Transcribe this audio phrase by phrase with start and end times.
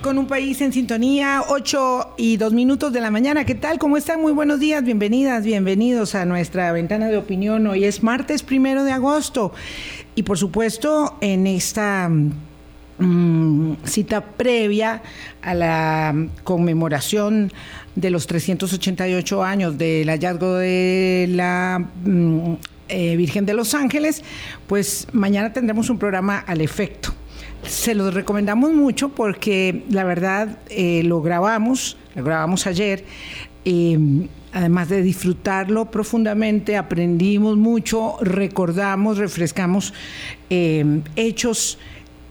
[0.00, 3.44] Con un país en sintonía, 8 y 2 minutos de la mañana.
[3.44, 3.78] ¿Qué tal?
[3.78, 4.22] ¿Cómo están?
[4.22, 7.66] Muy buenos días, bienvenidas, bienvenidos a nuestra ventana de opinión.
[7.66, 9.52] Hoy es martes primero de agosto.
[10.14, 15.02] Y por supuesto, en esta mm, cita previa
[15.42, 17.52] a la conmemoración
[17.96, 22.54] de los 388 años del hallazgo de la mm,
[22.88, 24.24] eh, Virgen de los Ángeles,
[24.66, 27.19] pues mañana tendremos un programa al efecto.
[27.64, 33.04] Se los recomendamos mucho porque la verdad eh, lo grabamos, lo grabamos ayer.
[33.64, 33.98] Eh,
[34.52, 39.94] además de disfrutarlo profundamente, aprendimos mucho, recordamos, refrescamos
[40.48, 41.78] hechos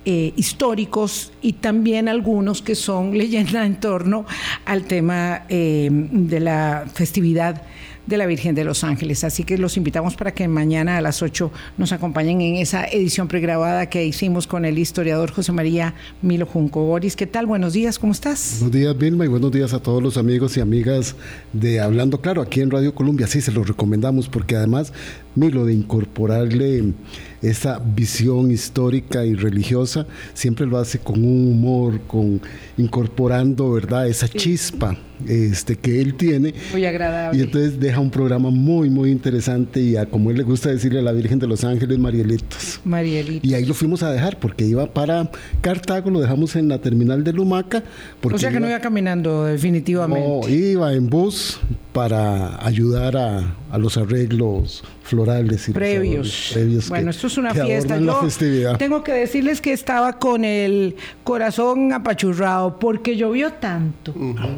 [0.04, 4.26] históricos y también algunos que son leyenda en torno
[4.66, 7.62] al tema de la festividad
[8.10, 9.24] de la Virgen de los Ángeles.
[9.24, 13.28] Así que los invitamos para que mañana a las 8 nos acompañen en esa edición
[13.28, 16.84] pregrabada que hicimos con el historiador José María Milo Junco.
[16.84, 17.46] Boris, ¿qué tal?
[17.46, 18.58] Buenos días, ¿cómo estás?
[18.60, 21.16] Buenos días, Vilma, y buenos días a todos los amigos y amigas
[21.54, 23.28] de Hablando Claro aquí en Radio Colombia.
[23.28, 24.92] Sí, se los recomendamos porque además,
[25.36, 26.94] Milo, de incorporarle
[27.42, 32.42] esa visión histórica y religiosa, siempre lo hace con un humor, con
[32.78, 36.54] incorporando, ¿verdad?, esa chispa este, que él tiene.
[36.72, 37.38] Muy agradable.
[37.38, 41.00] Y entonces deja un programa muy, muy interesante y a como él le gusta decirle
[41.00, 42.82] a la Virgen de los Ángeles, Marielitos.
[42.84, 43.50] Marielitos.
[43.50, 45.30] Y ahí lo fuimos a dejar porque iba para
[45.62, 47.84] Cartago, lo dejamos en la terminal de Lumaca.
[48.22, 50.50] o sea que no iba caminando definitivamente.
[50.50, 51.60] No, iba en bus
[51.94, 55.19] para ayudar a, a los arreglos florales
[55.68, 56.56] y previos.
[56.90, 57.98] bueno, esto es una fiesta.
[57.98, 64.14] Yo tengo que decirles que estaba con el corazón apachurrado porque llovió tanto,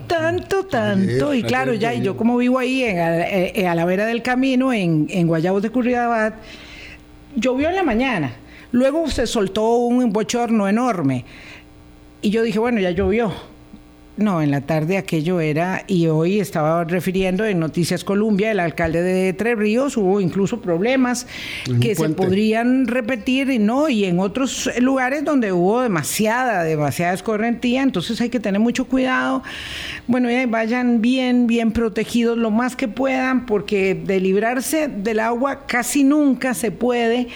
[0.07, 1.33] tanto, tanto.
[1.33, 4.73] y claro, ya, y yo como vivo ahí en, eh, a, la vera del camino,
[4.73, 6.35] en, en Guayabos de Curridabat,
[7.35, 8.33] llovió en la mañana.
[8.71, 11.25] Luego se soltó un bochorno enorme.
[12.21, 13.50] Y yo dije, bueno, ya llovió
[14.21, 19.01] no, en la tarde aquello era, y hoy estaba refiriendo en Noticias Colombia, el alcalde
[19.01, 21.27] de Tres Ríos, hubo incluso problemas
[21.79, 27.83] que se podrían repetir, y no, y en otros lugares donde hubo demasiada, demasiada escorrentía,
[27.83, 29.43] entonces hay que tener mucho cuidado.
[30.07, 35.65] Bueno, ya vayan bien, bien protegidos lo más que puedan, porque de librarse del agua
[35.67, 37.27] casi nunca se puede.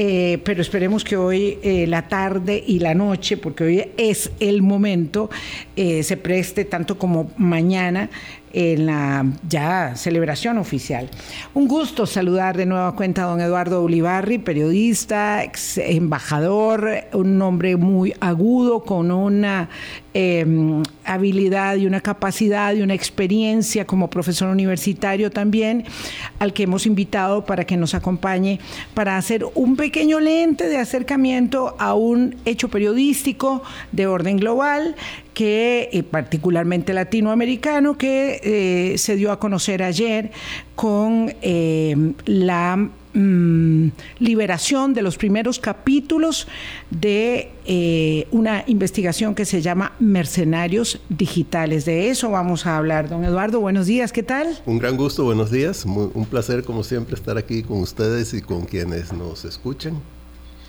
[0.00, 4.62] Eh, pero esperemos que hoy eh, la tarde y la noche, porque hoy es el
[4.62, 5.28] momento,
[5.74, 8.08] eh, se preste tanto como mañana
[8.52, 11.10] en la ya celebración oficial.
[11.52, 17.74] Un gusto saludar de nueva cuenta a don Eduardo Ulibarri, periodista, ex embajador, un hombre
[17.74, 19.68] muy agudo, con una
[20.20, 25.84] em, habilidad y una capacidad y una experiencia como profesor universitario también,
[26.40, 28.58] al que hemos invitado para que nos acompañe
[28.94, 33.62] para hacer un pequeño lente de acercamiento a un hecho periodístico
[33.92, 34.96] de orden global
[35.34, 40.32] que eh, particularmente latinoamericano, que eh, se dio a conocer ayer
[40.74, 43.88] con eh, la mm,
[44.18, 46.46] liberación de los primeros capítulos
[46.90, 47.52] de
[48.30, 51.84] una investigación que se llama Mercenarios Digitales.
[51.84, 53.10] De eso vamos a hablar.
[53.10, 54.58] Don Eduardo, buenos días, ¿qué tal?
[54.64, 55.84] Un gran gusto, buenos días.
[55.84, 60.00] un placer como siempre estar aquí con ustedes y con quienes nos escuchan.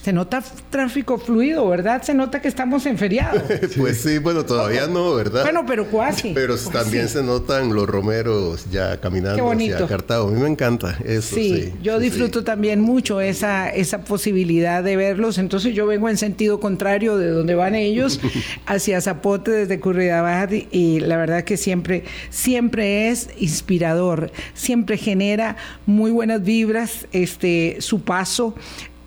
[0.04, 2.02] Se nota tráfico fluido, ¿verdad?
[2.04, 3.42] Se nota que estamos en feriado.
[3.78, 5.44] pues sí, bueno, todavía no, ¿verdad?
[5.44, 6.34] Bueno, pero casi.
[6.34, 10.30] Pero también se notan los romeros ya caminando hacia Cartago.
[10.30, 11.36] A mí me encanta eso.
[11.36, 15.38] Sí, yo disfruto también mucho esa, esa posibilidad de verlos.
[15.38, 18.20] Entonces yo vengo en sentido contrario de donde van ellos,
[18.66, 26.12] hacia Zapote desde Curridabat y la verdad que siempre, siempre es inspirador, siempre genera muy
[26.12, 28.56] buenas vibras este, su paso.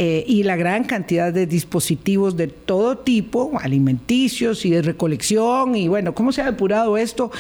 [0.05, 5.87] Eh, y la gran cantidad de dispositivos de todo tipo, alimenticios y de recolección, y
[5.87, 7.31] bueno, cómo se ha depurado esto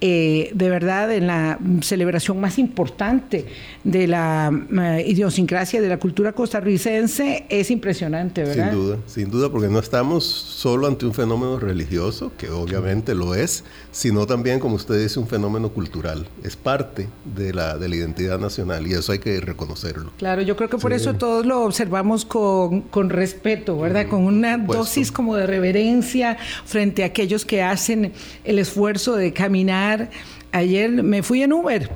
[0.00, 3.46] eh, de verdad en la celebración más importante
[3.82, 8.70] de la eh, idiosincrasia de la cultura costarricense, es impresionante, ¿verdad?
[8.70, 13.34] Sin duda, sin duda, porque no estamos solo ante un fenómeno religioso, que obviamente lo
[13.34, 16.28] es, sino también, como usted dice, un fenómeno cultural.
[16.44, 20.12] Es parte de la, de la identidad nacional y eso hay que reconocerlo.
[20.18, 24.06] Claro, yo creo que por eso todos lo observamos con, con respeto, ¿verdad?
[24.06, 28.12] Con una dosis como de reverencia frente a aquellos que hacen
[28.44, 30.10] el esfuerzo de caminar.
[30.52, 31.90] Ayer me fui en Uber.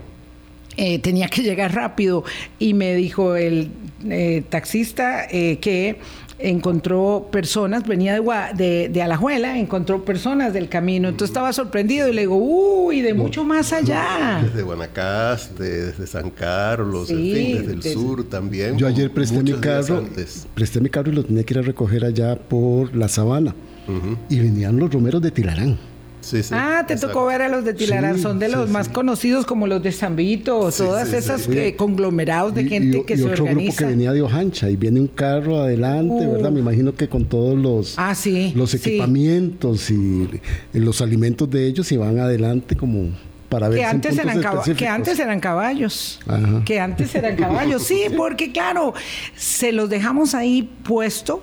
[0.78, 2.24] Eh, tenía que llegar rápido
[2.58, 3.70] y me dijo el
[4.10, 5.96] eh, taxista eh, que
[6.38, 12.22] encontró personas, venía de, de, Alajuela, encontró personas del camino, entonces estaba sorprendido y le
[12.22, 14.40] digo, uy, de mucho más allá.
[14.42, 18.76] Desde Guanacaste, desde San Carlos, desde el sur también.
[18.76, 20.04] Yo ayer presté mi carro,
[20.54, 23.54] presté mi carro y lo tenía que ir a recoger allá por la sabana.
[24.28, 25.30] y venían los romeros de
[26.50, 29.82] Ah, te tocó ver a los de Tilarán, son de los más conocidos como los
[29.82, 34.22] de Zambito, todas esas conglomerados de gente que y se otro grupo que venía de
[34.22, 36.50] Ojancha y viene un carro adelante, ¿verdad?
[36.50, 36.62] Me uh.
[36.62, 38.14] imagino que con todos los, ah,
[38.54, 40.28] los equipamientos y,
[40.72, 43.10] los alimentos de ellos y van adelante como
[43.48, 44.40] para ver que antes eran
[44.76, 46.20] que antes eran caballos.
[46.64, 47.82] Que antes eran caballos.
[47.82, 48.94] Sí porque claro
[49.36, 51.42] se los dejamos ahí puesto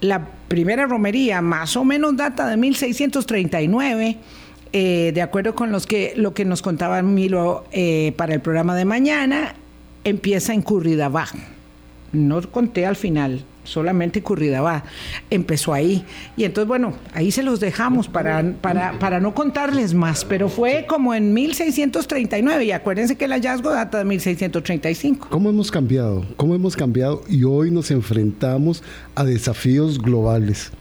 [0.00, 4.18] la primera romería más o menos data de 1639,
[4.74, 8.76] eh, de acuerdo con los que, lo que nos contaba Milo eh, para el programa
[8.76, 9.54] de mañana,
[10.04, 11.26] empieza en Curridabá.
[12.12, 14.84] No conté al final, solamente va
[15.30, 16.04] empezó ahí.
[16.36, 20.86] Y entonces, bueno, ahí se los dejamos para, para, para no contarles más, pero fue
[20.88, 25.28] como en 1639 y acuérdense que el hallazgo data de 1635.
[25.30, 26.24] ¿Cómo hemos cambiado?
[26.36, 27.22] ¿Cómo hemos cambiado?
[27.28, 28.82] Y hoy nos enfrentamos
[29.14, 30.72] a desafíos globales.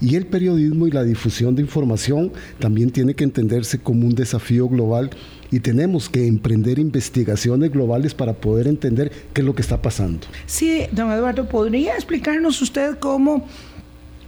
[0.00, 4.68] Y el periodismo y la difusión de información también tiene que entenderse como un desafío
[4.68, 5.10] global
[5.54, 10.26] y tenemos que emprender investigaciones globales para poder entender qué es lo que está pasando.
[10.46, 13.46] Sí, don Eduardo, ¿podría explicarnos usted cómo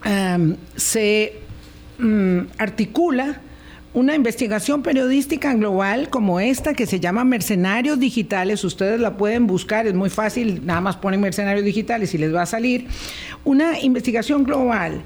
[0.05, 1.33] em, se
[1.99, 3.41] mm, articula
[3.93, 9.89] una investigación periodística global como esta que se llama Mercenarios Digitales, ustedes la pueden buscar,
[9.89, 12.87] es muy fácil, nada más ponen Mercenarios Digitales y les va a salir,
[13.43, 15.03] una investigación global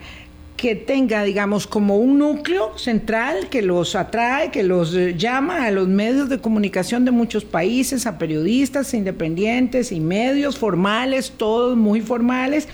[0.57, 5.71] que tenga, digamos, como un núcleo central que los atrae, que los eh, llama a
[5.71, 12.03] los medios de comunicación de muchos países, a periodistas independientes y medios formales, todos muy
[12.03, 12.69] formales,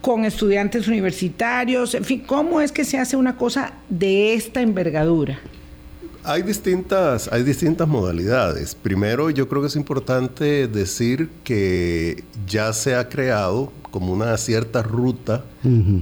[0.00, 5.38] con estudiantes universitarios, en fin, ¿cómo es que se hace una cosa de esta envergadura?
[6.24, 8.74] Hay distintas, hay distintas modalidades.
[8.74, 14.82] Primero, yo creo que es importante decir que ya se ha creado como una cierta
[14.82, 15.44] ruta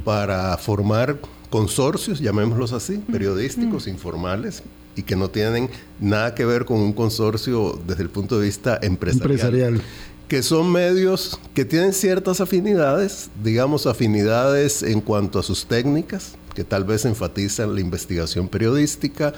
[0.04, 1.18] para formar
[1.50, 4.62] consorcios, llamémoslos así, periodísticos, informales,
[4.96, 5.70] y que no tienen
[6.00, 9.80] nada que ver con un consorcio desde el punto de vista empresarial.
[10.26, 16.64] Que son medios que tienen ciertas afinidades, digamos afinidades en cuanto a sus técnicas, que
[16.64, 19.32] tal vez enfatizan la investigación periodística,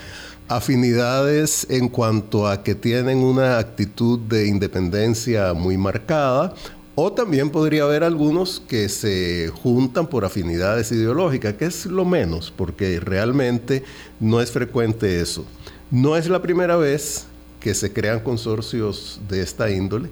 [0.49, 6.55] afinidades en cuanto a que tienen una actitud de independencia muy marcada,
[7.03, 12.53] o también podría haber algunos que se juntan por afinidades ideológicas, que es lo menos,
[12.55, 13.85] porque realmente
[14.21, 15.47] no es frecuente eso.
[15.91, 17.25] No es la primera vez
[17.59, 20.11] que se crean consorcios de esta índole.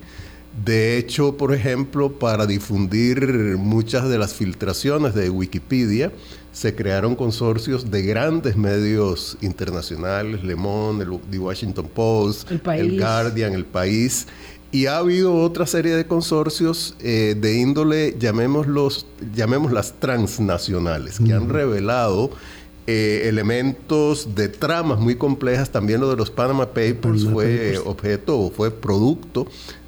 [0.65, 3.21] De hecho, por ejemplo, para difundir
[3.59, 6.11] muchas de las filtraciones de Wikipedia,
[6.53, 13.53] se crearon consorcios de grandes medios internacionales, Le Monde, el The Washington Post, el, Guardian,
[13.53, 14.27] El País,
[14.71, 21.49] y ha habido otra serie de consorcios eh, de índole, llamémoslos, llamémoslas transnacionales, que han
[21.49, 22.31] revelado
[22.87, 25.71] eh, elementos de tramas muy complejas.
[25.71, 29.47] También lo de los Panama Papers fue objeto o fue producto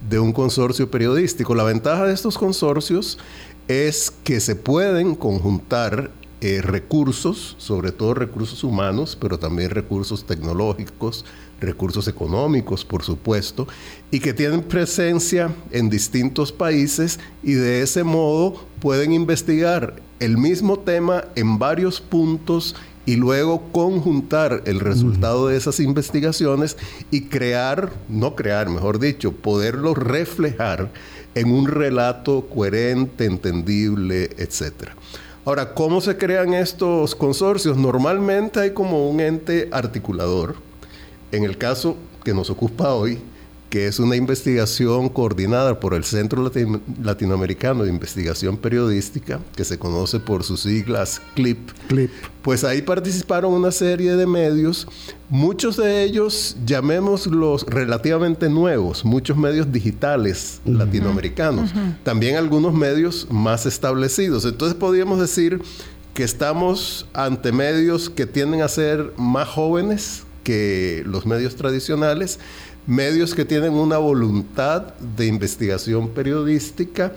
[0.09, 1.55] de un consorcio periodístico.
[1.55, 3.19] La ventaja de estos consorcios
[3.69, 6.11] es que se pueden conjuntar
[6.43, 11.27] eh, recursos, sobre todo recursos humanos, pero también recursos tecnológicos,
[11.61, 13.69] recursos económicos, por supuesto,
[14.11, 20.79] y que tienen presencia en distintos países y de ese modo pueden investigar el mismo
[20.79, 22.75] tema en varios puntos
[23.07, 26.77] y luego conjuntar el resultado de esas investigaciones
[27.11, 30.91] y crear, no crear, mejor dicho, poderlo reflejar
[31.35, 34.95] en un relato coherente, entendible, etcétera.
[35.45, 37.77] Ahora, ¿cómo se crean estos consorcios?
[37.77, 40.57] Normalmente hay como un ente articulador.
[41.33, 43.19] En el caso que nos ocupa hoy,
[43.71, 46.51] que es una investigación coordinada por el Centro
[47.03, 51.71] Latinoamericano de Investigación Periodística, que se conoce por sus siglas CLIP.
[51.87, 52.11] CLIP.
[52.43, 54.89] Pues ahí participaron una serie de medios,
[55.29, 61.71] muchos de ellos llamémoslos relativamente nuevos, muchos medios digitales latinoamericanos,
[62.03, 64.45] también algunos medios más establecidos.
[64.47, 65.63] Entonces podríamos decir
[66.13, 72.41] que estamos ante medios que tienden a ser más jóvenes que los medios tradicionales
[72.91, 77.15] medios que tienen una voluntad de investigación periodística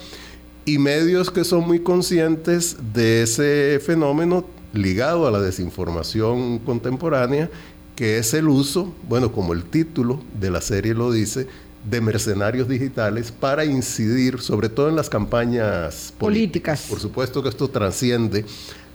[0.65, 7.49] y medios que son muy conscientes de ese fenómeno ligado a la desinformación contemporánea,
[7.95, 11.47] que es el uso, bueno, como el título de la serie lo dice,
[11.89, 16.85] de mercenarios digitales para incidir sobre todo en las campañas políticas.
[16.87, 18.45] Por supuesto que esto trasciende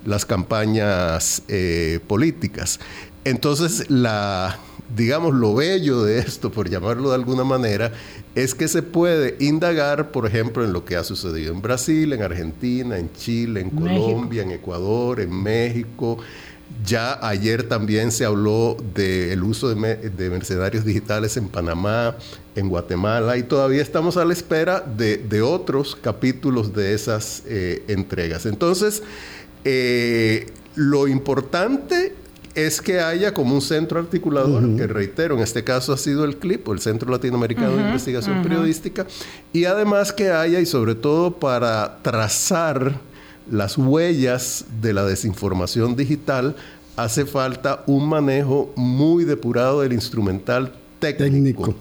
[0.06, 2.78] las campañas eh, políticas.
[3.25, 4.58] Entonces, la,
[4.95, 7.92] digamos, lo bello de esto, por llamarlo de alguna manera,
[8.35, 12.23] es que se puede indagar, por ejemplo, en lo que ha sucedido en Brasil, en
[12.23, 16.18] Argentina, en Chile, en Colombia, en Ecuador, en México.
[16.85, 22.16] Ya ayer también se habló del uso de, mercenarios digitales en Panamá,
[22.54, 28.47] en Guatemala, y todavía estamos a la espera de, otros capítulos de esas eh, entregas.
[28.47, 29.02] Entonces,
[29.64, 32.14] eh, lo importante
[32.67, 36.38] es que haya como un centro articulador, que reitero, en este caso ha sido el
[36.38, 39.07] CLIP, o el Centro Latinoamericano de Investigación Periodística,
[39.53, 43.00] y además que haya, y sobre todo para trazar
[43.50, 46.57] las huellas de la desinformación digital,
[46.97, 51.75] hace falta un manejo muy depurado del instrumental técnico.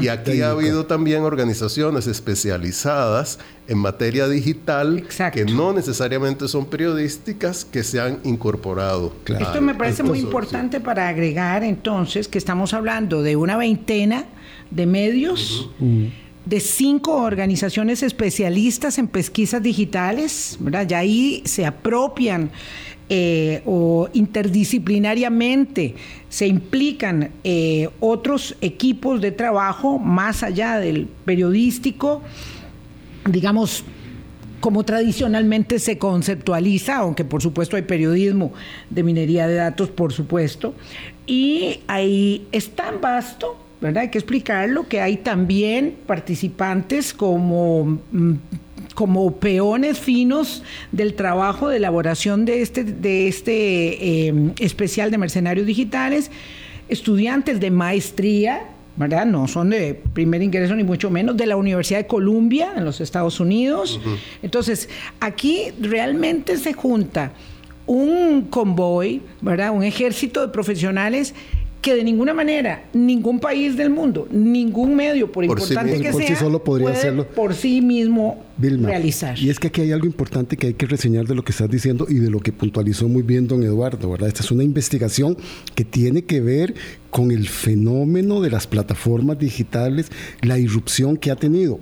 [0.00, 7.64] Y aquí ha habido también organizaciones especializadas en materia digital que no necesariamente son periodísticas
[7.64, 9.14] que se han incorporado.
[9.26, 14.24] Esto me parece muy importante para agregar entonces que estamos hablando de una veintena
[14.70, 15.70] de medios.
[16.46, 20.86] de cinco organizaciones especialistas en pesquisas digitales, ¿verdad?
[20.88, 22.50] Ya ahí se apropian
[23.12, 25.96] eh, o interdisciplinariamente
[26.28, 32.22] se implican eh, otros equipos de trabajo más allá del periodístico,
[33.28, 33.82] digamos,
[34.60, 38.52] como tradicionalmente se conceptualiza, aunque por supuesto hay periodismo
[38.90, 40.74] de minería de datos, por supuesto,
[41.26, 44.02] y ahí es tan vasto, ¿verdad?
[44.02, 48.34] Hay que explicarlo, que hay también participantes como mm,
[48.94, 55.66] como peones finos del trabajo de elaboración de este, de este em, especial de mercenarios
[55.66, 56.30] digitales,
[56.88, 58.62] estudiantes de maestría,
[58.96, 59.26] ¿verdad?
[59.26, 63.00] No son de primer ingreso ni mucho menos, de la Universidad de Columbia en los
[63.00, 64.00] Estados Unidos.
[64.42, 64.88] Entonces,
[65.20, 67.32] aquí realmente se junta
[67.86, 69.72] un convoy, ¿verdad?
[69.72, 71.34] Un ejército de profesionales
[71.80, 76.62] que de ninguna manera ningún país del mundo, ningún medio, por, importante que sea, solo
[76.62, 77.26] podría puede hacerlo.
[77.28, 79.38] por sí mismo realizar.
[79.38, 81.70] Y es que aquí hay algo importante que hay que reseñar de lo que estás
[81.70, 84.28] diciendo y de lo que puntualizó muy bien don Eduardo, ¿verdad?
[84.28, 85.36] Esta es una investigación
[85.74, 86.74] que tiene que ver
[87.10, 90.06] con el fenómeno de las plataformas digitales,
[90.42, 91.78] la irrupción que ha tenido.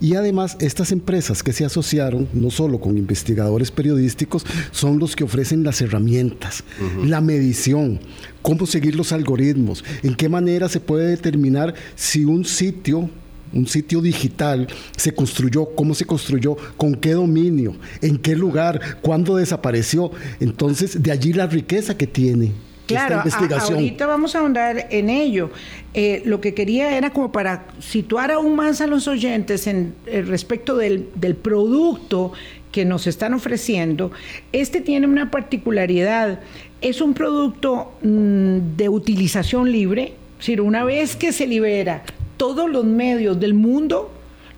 [0.00, 5.24] Y además, estas empresas que se asociaron, no solo con investigadores periodísticos, son los que
[5.24, 6.64] ofrecen las herramientas,
[7.04, 8.00] la medición,
[8.42, 13.10] cómo seguir los algoritmos, en qué manera se puede determinar si un sitio
[13.52, 19.34] un sitio digital se construyó, cómo se construyó, con qué dominio, en qué lugar, cuándo
[19.36, 20.12] desapareció.
[20.38, 22.52] Entonces, de allí la riqueza que tiene.
[22.94, 23.74] Claro, esta investigación.
[23.74, 25.50] ahorita vamos a ahondar en ello.
[25.92, 30.22] Eh, lo que quería era como para situar aún más a los oyentes en eh,
[30.22, 31.08] respecto del,
[31.42, 32.32] producto
[32.70, 34.12] que nos están ofreciendo.
[34.52, 36.40] Este tiene una particularidad.
[36.80, 40.14] Es un producto mm, de utilización libre.
[40.32, 42.04] Es decir, una vez que se libera
[42.36, 44.10] todos los medios del mundo,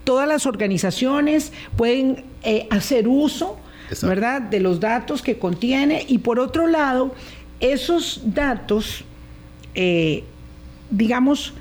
[0.05, 3.57] todas las organizaciones pueden eh, hacer uso,
[4.03, 7.15] ¿verdad?, de los datos que contiene y por otro lado,
[7.63, 9.05] esos datos,
[9.75, 10.25] eh,
[10.91, 11.55] digamos,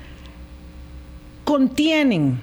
[1.44, 2.42] contienen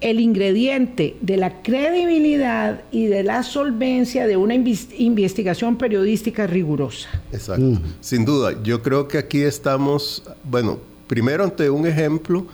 [0.00, 7.08] el ingrediente de la credibilidad y de la solvencia de una investigación periodística rigurosa.
[7.32, 7.62] Exacto.
[7.62, 7.82] Mm.
[8.00, 12.46] Sin duda, yo creo que aquí estamos, bueno, primero ante un ejemplo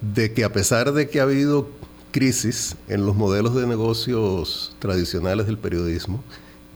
[0.00, 1.68] de que a pesar de que ha habido
[2.10, 6.22] crisis en los modelos de negocios tradicionales del periodismo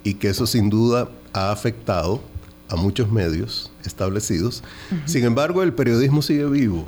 [0.05, 2.21] y que eso sin duda ha afectado
[2.75, 4.63] a muchos medios establecidos,
[5.07, 6.87] sin embargo el periodismo sigue vivo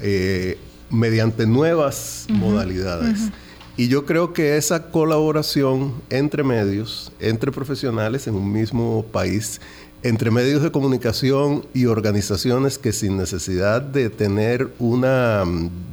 [0.00, 0.58] eh,
[0.90, 3.30] mediante nuevas modalidades.
[3.78, 9.60] Y yo creo que esa colaboración entre medios, entre profesionales en un mismo país,
[10.02, 15.44] entre medios de comunicación y organizaciones que sin necesidad de tener una,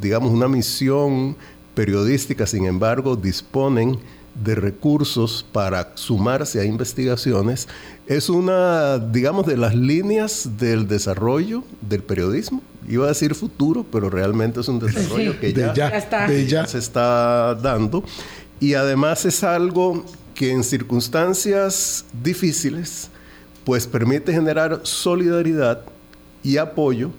[0.01, 1.35] digamos, una misión
[1.73, 3.97] periodística, sin embargo, disponen
[4.35, 7.67] de recursos para sumarse a investigaciones,
[8.07, 12.61] es una, digamos, de las líneas del desarrollo del periodismo.
[12.87, 18.03] Iba a decir futuro, pero realmente es un desarrollo que ya se está dando.
[18.59, 20.03] Y además es algo
[20.35, 23.09] que en circunstancias difíciles,
[23.63, 25.81] pues permite generar solidaridad
[26.43, 27.11] y apoyo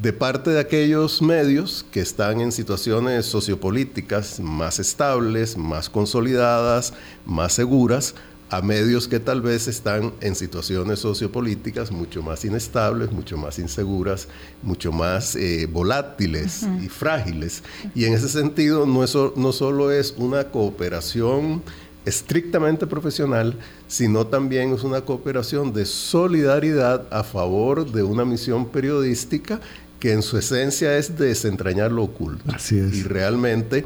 [0.00, 6.92] de parte de aquellos medios que están en situaciones sociopolíticas más estables, más consolidadas,
[7.26, 8.14] más seguras,
[8.50, 14.28] a medios que tal vez están en situaciones sociopolíticas mucho más inestables, mucho más inseguras,
[14.62, 17.62] mucho más eh, volátiles y frágiles.
[17.94, 19.04] Y en ese sentido no,
[19.36, 21.62] no solo es una cooperación
[22.06, 23.54] estrictamente profesional,
[23.86, 29.60] sino también es una cooperación de solidaridad a favor de una misión periodística
[29.98, 32.42] que en su esencia es desentrañar lo oculto.
[32.52, 32.94] Así es.
[32.94, 33.84] Y realmente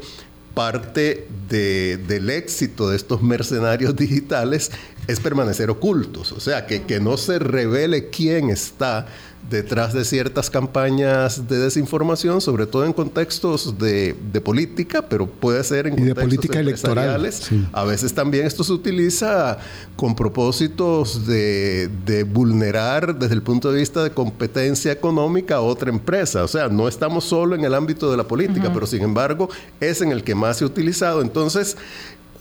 [0.53, 4.71] parte del éxito de estos mercenarios digitales
[5.07, 9.07] es permanecer ocultos, o sea, que, que no se revele quién está
[9.49, 15.87] detrás de ciertas campañas de desinformación, sobre todo en contextos de, política, pero puede ser
[15.87, 17.29] en contextos de política electoral.
[17.71, 19.57] A veces también esto se utiliza
[19.95, 26.43] con propósitos de, vulnerar desde el punto de vista de competencia económica a otra empresa.
[26.43, 30.01] O sea, no estamos solo en el ámbito de la política, pero sin embargo es
[30.01, 31.21] en el que más se ha utilizado.
[31.21, 31.77] Entonces,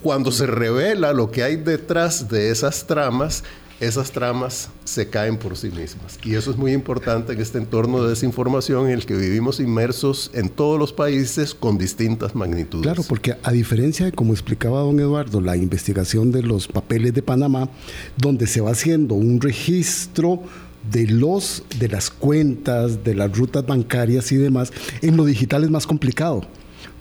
[0.03, 3.45] cuando se revela lo que hay detrás de esas tramas,
[3.83, 6.17] esas tramas se caen por sí mismas.
[6.25, 10.31] Y eso es muy importante en este entorno de desinformación en el que vivimos inmersos
[10.35, 12.85] en todos los países con distintas magnitudes.
[12.85, 17.23] Claro, porque a diferencia de como explicaba don Eduardo, la investigación de los papeles de
[17.23, 17.69] Panamá,
[18.17, 20.41] donde se va haciendo un registro
[20.89, 25.71] de los de las cuentas, de las rutas bancarias y demás, en lo digital es
[25.71, 26.47] más complicado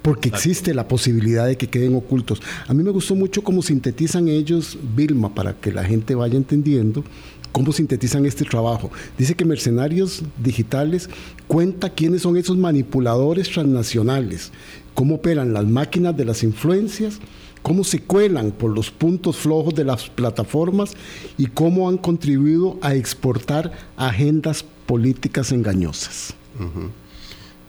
[0.01, 2.41] porque existe la posibilidad de que queden ocultos.
[2.67, 7.03] A mí me gustó mucho cómo sintetizan ellos, Vilma, para que la gente vaya entendiendo
[7.51, 8.91] cómo sintetizan este trabajo.
[9.17, 11.09] Dice que Mercenarios Digitales
[11.47, 14.51] cuenta quiénes son esos manipuladores transnacionales,
[14.93, 17.19] cómo operan las máquinas de las influencias,
[17.61, 20.93] cómo se cuelan por los puntos flojos de las plataformas
[21.37, 26.33] y cómo han contribuido a exportar agendas políticas engañosas.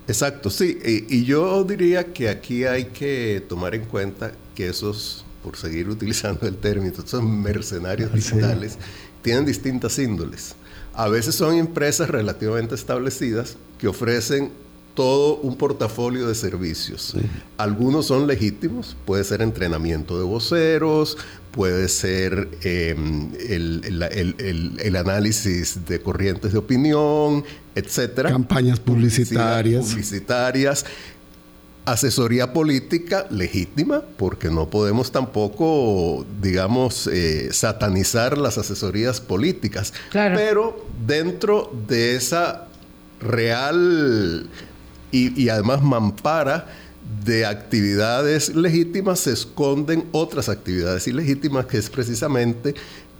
[0.09, 0.79] Exacto, sí.
[1.09, 6.47] Y, yo diría que aquí hay que tomar en cuenta que esos, por seguir utilizando
[6.47, 8.79] el término, esos mercenarios digitales,
[9.23, 10.55] tienen distintas índoles.
[10.95, 14.51] A veces son empresas relativamente establecidas que ofrecen
[14.95, 17.15] todo un portafolio de servicios.
[17.57, 21.17] Algunos son legítimos, puede ser entrenamiento de voceros,
[21.53, 27.45] puede ser em, el, análisis de corrientes de opinión,
[27.75, 28.31] etcétera.
[28.31, 29.87] Campañas publicitarias.
[29.87, 30.85] Publicitarias.
[31.85, 39.93] Asesoría política legítima, porque no podemos tampoco, digamos, eh, satanizar las asesorías políticas.
[40.13, 42.69] Pero dentro de esa
[43.21, 44.49] real
[45.11, 46.69] y, y además mampara
[47.25, 52.75] de actividades legítimas se esconden otras actividades ilegítimas, que es precisamente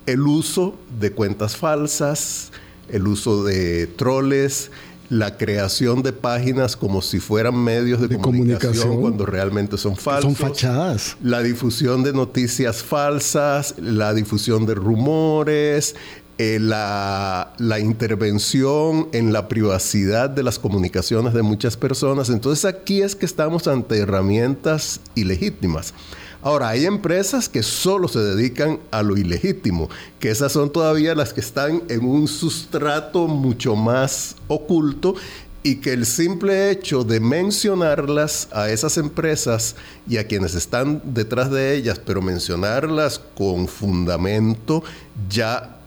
[0.07, 2.51] el uso de cuentas falsas,
[2.89, 4.71] el uso de troles,
[5.09, 10.25] la creación de páginas como si fueran medios de, comunicación, cuando realmente son falsos.
[10.25, 11.19] Son fachadas.
[11.23, 15.97] La difusión de noticias falsas, la difusión de rumores,
[16.39, 22.31] eh, la, intervención en la privacidad de las comunicaciones de muchas personas.
[22.31, 25.95] Entonces aquí es que estamos ante herramientas ilegítimas.
[26.41, 31.33] Ahora, hay empresas que solo se dedican a lo ilegítimo, que esas son todavía las
[31.33, 35.15] que están en un sustrato mucho más oculto
[35.63, 39.77] y que el simple hecho de mencionarlas a esas empresas
[40.09, 44.83] y a quienes están detrás de ellas, pero mencionarlas con fundamento,
[45.29, 45.79] ya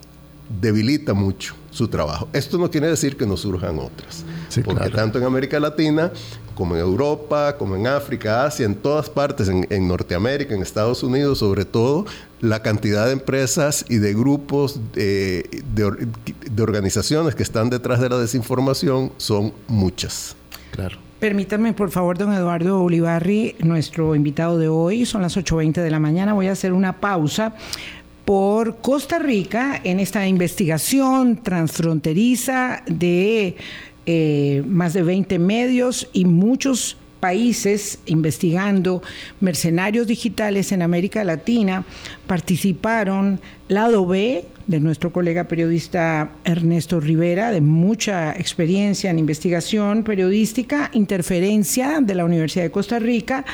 [0.49, 2.27] debilita mucho su trabajo.
[2.33, 4.23] Esto no quiere decir que no surjan otras,
[4.63, 6.11] porque tanto en América Latina
[6.55, 11.39] como en Europa, como en África, Asia, en todas partes, en, Norteamérica, en Estados Unidos
[11.39, 12.05] sobre todo,
[12.39, 18.17] la cantidad de empresas y de grupos de, de, organizaciones que están detrás de la
[18.17, 20.35] desinformación son muchas.
[20.71, 20.97] Claro.
[21.19, 25.99] Permítame, por favor, don Eduardo Olivarri, nuestro invitado de hoy, son las 8.20 de la
[25.99, 27.55] mañana, voy a hacer una pausa
[28.25, 33.55] por Costa Rica en esta investigación transfronteriza de
[34.07, 39.01] eh, más de 20 medios y muchos países investigando
[39.39, 41.85] mercenarios digitales en América Latina.
[42.27, 50.89] Participaron Lado B, de nuestro colega periodista Ernesto Rivera, de mucha experiencia en investigación periodística,
[50.93, 53.45] Interferencia de la Universidad de Costa Rica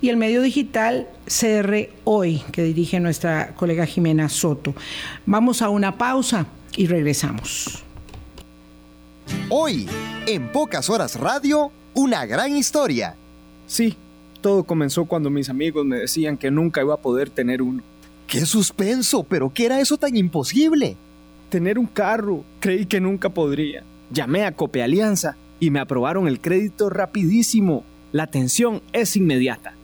[0.00, 4.74] y el medio digital CR Hoy, que dirige nuestra colega Jimena Soto.
[5.26, 7.82] Vamos a una pausa y regresamos.
[9.48, 9.88] Hoy,
[10.26, 13.16] en pocas horas radio, una gran historia.
[13.66, 13.96] Sí,
[14.40, 17.82] todo comenzó cuando mis amigos me decían que nunca iba a poder tener uno.
[18.30, 19.24] ¡Qué suspenso!
[19.24, 20.96] ¿Pero qué era eso tan imposible?
[21.48, 22.44] Tener un carro.
[22.60, 23.82] Creí que nunca podría.
[24.12, 27.84] Llamé a Cope Alianza y me aprobaron el crédito rapidísimo.
[28.12, 29.74] La atención es inmediata.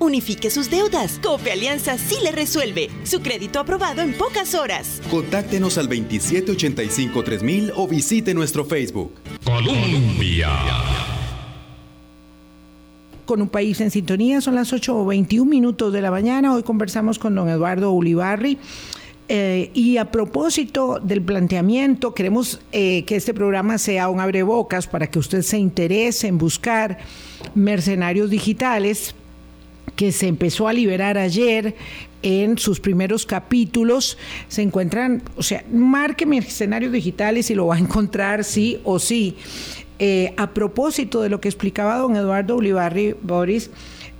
[0.00, 1.18] Unifique sus deudas.
[1.22, 2.90] Cope Alianza sí le resuelve.
[3.04, 5.00] Su crédito aprobado en pocas horas.
[5.10, 9.14] Contáctenos al 2785-3000 o visite nuestro Facebook.
[9.44, 10.50] Colombia.
[13.24, 16.52] Con un país en sintonía, son las 8 o 21 minutos de la mañana.
[16.52, 18.58] Hoy conversamos con don Eduardo Ulibarri
[19.26, 25.06] Eh, y a propósito del planteamiento, queremos eh, que este programa sea un abrebocas para
[25.06, 26.98] que usted se interese en buscar
[27.54, 29.14] mercenarios digitales
[29.96, 31.74] que se empezó a liberar ayer
[32.22, 34.18] en sus primeros capítulos.
[34.48, 39.36] Se encuentran, o sea, marque mercenarios digitales y lo va a encontrar sí o sí.
[39.98, 43.70] Eh, a propósito de lo que explicaba don Eduardo Ulibarri Boris,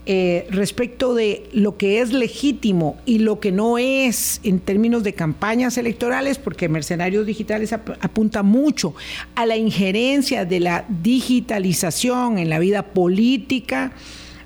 [0.06, 5.14] eh, respecto de lo que es legítimo y lo que no es en términos de
[5.14, 8.94] campañas electorales, porque Mercenarios Digitales apunta mucho
[9.34, 13.92] a la injerencia de la digitalización en la vida política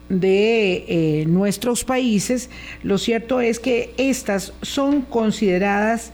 [0.08, 2.50] de eh, nuestros países,
[2.82, 6.12] lo cierto es que estas son consideradas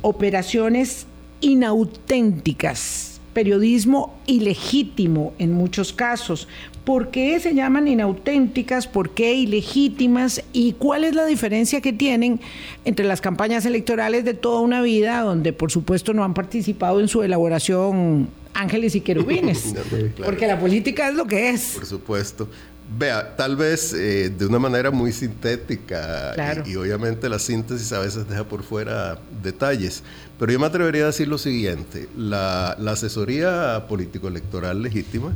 [0.00, 1.06] operaciones
[1.40, 3.05] inauténticas
[3.36, 6.48] periodismo ilegítimo en muchos casos.
[6.86, 8.86] ¿Por qué se llaman inauténticas?
[8.86, 10.42] ¿Por qué ilegítimas?
[10.54, 12.40] ¿Y cuál es la diferencia que tienen
[12.86, 17.08] entre las campañas electorales de toda una vida, donde por supuesto no han participado en
[17.08, 19.74] su elaboración ángeles y querubines?
[20.24, 21.72] Porque la política es lo que es.
[21.74, 22.48] Por supuesto.
[22.88, 28.28] Vea, tal vez eh, de una manera muy sintética y, obviamente la síntesis a veces
[28.28, 30.04] deja por fuera detalles,
[30.38, 35.32] pero yo me atrevería a decir lo siguiente, la, asesoría político-electoral legítima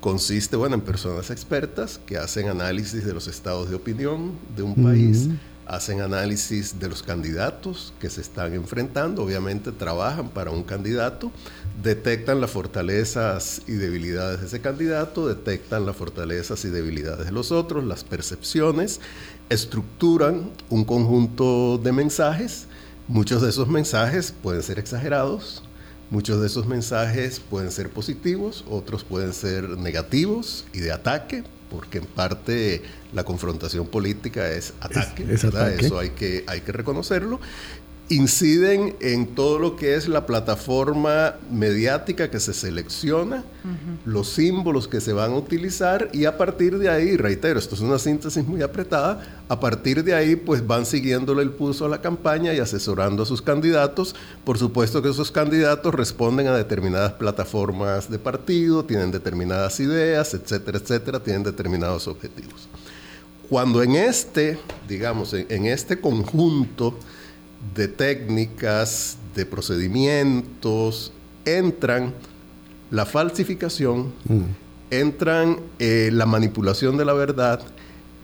[0.00, 4.74] consiste bueno, en personas expertas que hacen análisis de los estados de opinión de un
[4.76, 5.30] país,
[5.66, 11.32] hacen análisis de los candidatos que se están enfrentando, obviamente trabajan para un candidato,
[11.82, 17.50] detectan las fortalezas y debilidades de ese candidato, detectan las fortalezas y debilidades de los
[17.50, 19.00] otros, las percepciones,
[19.48, 22.66] estructuran un conjunto de mensajes.
[23.08, 25.62] Muchos de esos mensajes pueden ser exagerados,
[26.10, 31.98] muchos de esos mensajes pueden ser positivos, otros pueden ser negativos y de ataque, porque
[31.98, 32.82] en parte
[33.14, 37.40] la confrontación política es ataque, eso hay que, hay que reconocerlo
[38.08, 43.44] inciden en todo lo que es la plataforma mediática que se selecciona,
[44.04, 47.80] los símbolos que se van a utilizar y a partir de ahí, reitero, esto es
[47.80, 52.02] una síntesis muy apretada, a partir de ahí pues van siguiéndole el pulso a la
[52.02, 54.14] campaña y asesorando a sus candidatos.
[54.44, 60.78] Por supuesto que esos candidatos responden a determinadas plataformas de partido, tienen determinadas ideas, etcétera,
[60.78, 62.68] etcétera, tienen determinados objetivos.
[63.48, 66.98] Cuando en este, digamos, en este conjunto,
[67.74, 71.12] de técnicas, de procedimientos,
[71.44, 72.12] entran
[72.90, 74.42] la falsificación, mm.
[74.90, 77.60] entran eh, la manipulación de la verdad,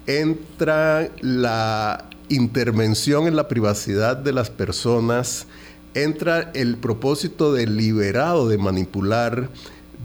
[0.06, 5.46] entra la intervención en la privacidad de las personas,
[5.94, 9.48] entra el propósito deliberado de manipular,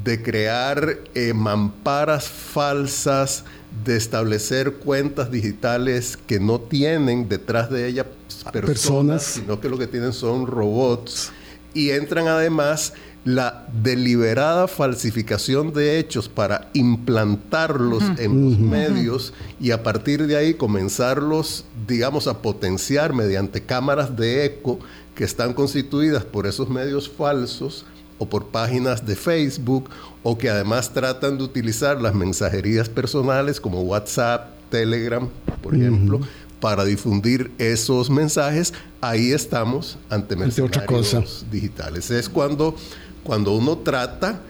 [0.03, 3.43] de crear eh, mamparas falsas,
[3.83, 8.05] de establecer cuentas digitales que no tienen detrás de ellas
[8.51, 11.31] personas, sino que lo que tienen son robots.
[11.73, 12.93] Y entran además
[13.25, 20.53] la deliberada falsificación de hechos para implantarlos en los medios y a partir de ahí
[20.53, 24.79] comenzarlos, digamos, a potenciar mediante cámaras de eco
[25.15, 27.85] que están constituidas por esos medios falsos
[28.17, 29.89] o por páginas de Facebook
[30.23, 35.29] o que además tratan de utilizar las mensajerías personales como WhatsApp, Telegram,
[35.61, 36.21] por ejemplo,
[36.59, 42.09] para difundir esos mensajes, ahí estamos ante mercenarios digitales.
[42.09, 42.75] Es cuando,
[43.23, 44.41] cuando uno trata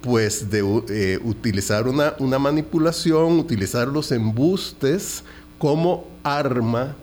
[0.00, 5.24] pues de eh, utilizar una, una manipulación, utilizar los embustes
[5.58, 6.94] como arma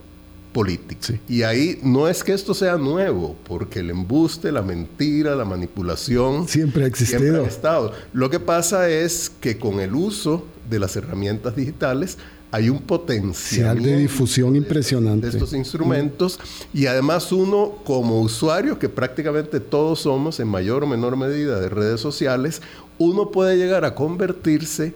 [0.56, 1.20] política.
[1.28, 6.48] Y ahí no es que esto sea nuevo, porque el embuste, la mentira, la manipulación
[6.48, 7.20] siempre ha existido.
[7.20, 7.92] Siempre ha estado.
[8.14, 12.18] Lo que pasa es que con el uso de las herramientas digitales
[12.52, 16.40] hay un potencial de difusión impresionante de estos instrumentos
[16.74, 21.68] y además uno como usuario que prácticamente todos somos en mayor o menor medida de
[21.68, 22.62] redes sociales,
[22.98, 24.94] uno puede llegar a convertirse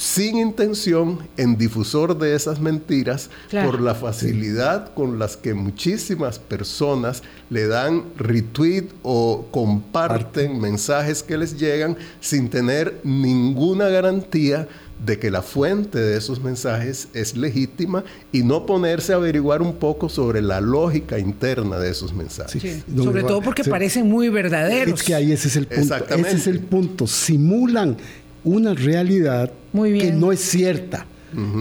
[0.00, 7.22] sin intención en difusor de esas mentiras por la facilidad con las que muchísimas personas
[7.50, 14.66] le dan retweet o comparten mensajes que les llegan sin tener ninguna garantía
[15.04, 19.74] de que la fuente de esos mensajes es legítima y no ponerse a averiguar un
[19.74, 22.84] poco sobre la lógica interna de esos mensajes.
[22.96, 25.00] Sobre todo porque parecen muy verdaderos.
[25.00, 25.94] Es que ahí ese es el punto.
[26.08, 27.06] Ese es el punto.
[27.06, 27.98] Simulan
[28.44, 31.06] una realidad que no es cierta.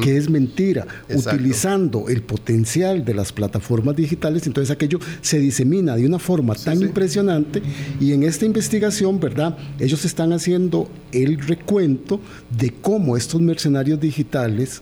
[0.01, 6.07] que es mentira, utilizando el potencial de las plataformas digitales, entonces aquello se disemina de
[6.07, 7.61] una forma tan impresionante
[7.99, 9.55] y en esta investigación, ¿verdad?
[9.77, 12.19] Ellos están haciendo el recuento
[12.49, 14.81] de cómo estos mercenarios digitales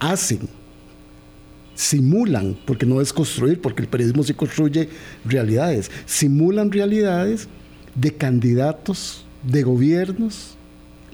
[0.00, 0.48] hacen
[1.74, 4.88] simulan, porque no es construir, porque el periodismo sí construye
[5.24, 7.48] realidades, simulan realidades
[7.94, 10.53] de candidatos, de gobiernos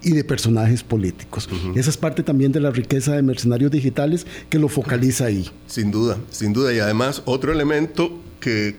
[0.02, 1.48] y de personajes políticos.
[1.74, 5.50] Esa es parte también de la riqueza de mercenarios digitales que lo focaliza ahí.
[5.66, 6.72] Sin duda, sin duda.
[6.72, 8.76] Y además otro elemento que,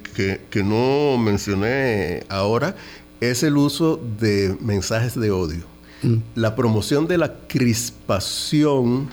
[0.49, 2.75] que no mencioné ahora
[3.19, 5.63] es el uso de mensajes de odio.
[6.01, 6.17] Mm.
[6.35, 9.09] La promoción de la crispación,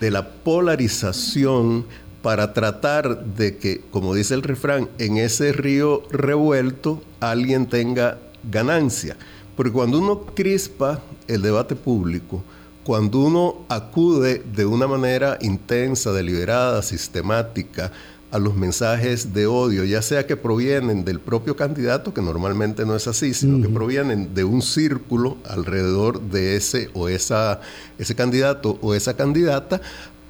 [0.00, 1.86] de la polarización,
[2.22, 8.18] para tratar de que, como dice el refrán, en ese río revuelto alguien tenga
[8.50, 9.16] ganancia.
[9.56, 12.42] Porque cuando uno crispa el debate público,
[12.84, 17.92] cuando uno acude de una manera intensa, deliberada, sistemática,
[18.30, 22.94] a los mensajes de odio, ya sea que provienen del propio candidato, que normalmente no
[22.94, 27.60] es así, sino que provienen de un círculo alrededor de ese o esa,
[27.98, 29.80] ese candidato o esa candidata,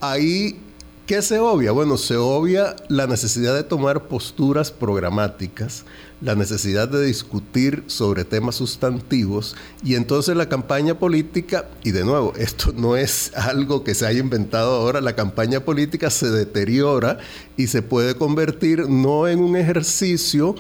[0.00, 0.60] ahí
[1.08, 1.72] ¿Qué se obvia?
[1.72, 5.86] Bueno, se obvia la necesidad de tomar posturas programáticas,
[6.20, 12.34] la necesidad de discutir sobre temas sustantivos y entonces la campaña política, y de nuevo,
[12.36, 17.16] esto no es algo que se haya inventado ahora, la campaña política se deteriora
[17.56, 20.56] y se puede convertir no en un ejercicio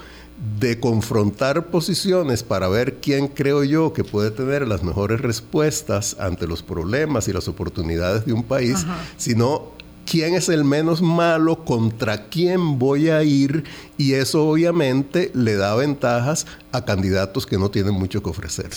[0.58, 6.46] de confrontar posiciones para ver quién creo yo que puede tener las mejores respuestas ante
[6.46, 8.86] los problemas y las oportunidades de un país,
[9.18, 9.76] sino
[10.08, 13.64] quién es el menos malo, contra quién voy a ir
[13.98, 18.70] y eso obviamente le da ventajas a candidatos que no tienen mucho que ofrecer.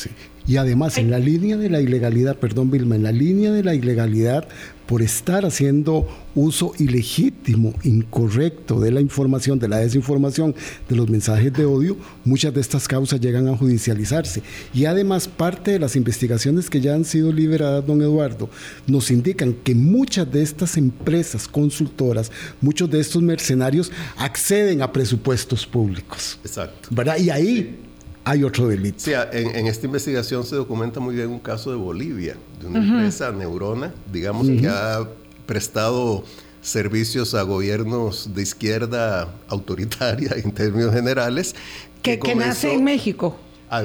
[0.47, 3.75] Y además, en la línea de la ilegalidad, perdón Vilma, en la línea de la
[3.75, 4.47] ilegalidad,
[4.91, 10.53] por estar haciendo uso ilegítimo, incorrecto de la información, de la desinformación,
[10.89, 14.43] de los mensajes de odio, muchas de estas causas llegan a judicializarse.
[14.73, 18.49] Y además, parte de las investigaciones que ya han sido liberadas, don Eduardo,
[18.85, 25.65] nos indican que muchas de estas empresas consultoras, muchos de estos mercenarios acceden a presupuestos
[25.65, 26.37] públicos.
[26.43, 26.89] Exacto.
[26.91, 27.17] ¿Verdad?
[27.17, 27.79] Y ahí
[28.23, 28.99] hay otro delito.
[28.99, 33.31] Sí, en, esta investigación se documenta muy bien un caso de Bolivia, de una empresa
[33.31, 35.07] Neurona, digamos, que ha
[35.45, 36.23] prestado
[36.61, 41.55] servicios a gobiernos de izquierda autoritaria en términos generales.
[42.01, 43.37] Que, nace en México.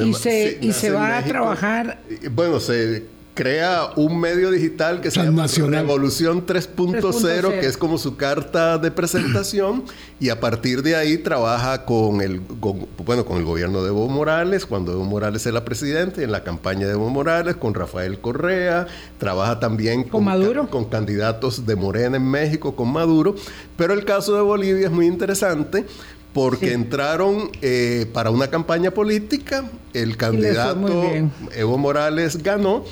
[0.05, 2.01] y se, y se va a trabajar.
[2.31, 8.17] Bueno, se crea un medio digital que se llama Revolución 3.0, que es como su
[8.17, 9.85] carta de presentación,
[10.19, 14.65] y a partir de ahí trabaja con el, bueno, con el gobierno de Evo Morales,
[14.65, 18.87] cuando Evo Morales era presidente, en la campaña de Evo Morales, con Rafael Correa,
[19.19, 20.69] trabaja también con, Maduro?
[20.71, 23.35] con candidatos de Morena en México, con Maduro,
[23.77, 25.85] pero el caso de Bolivia es muy interesante
[26.33, 30.77] porque entraron eh, para una campaña política, el candidato
[31.55, 32.85] Evo Morales ganó,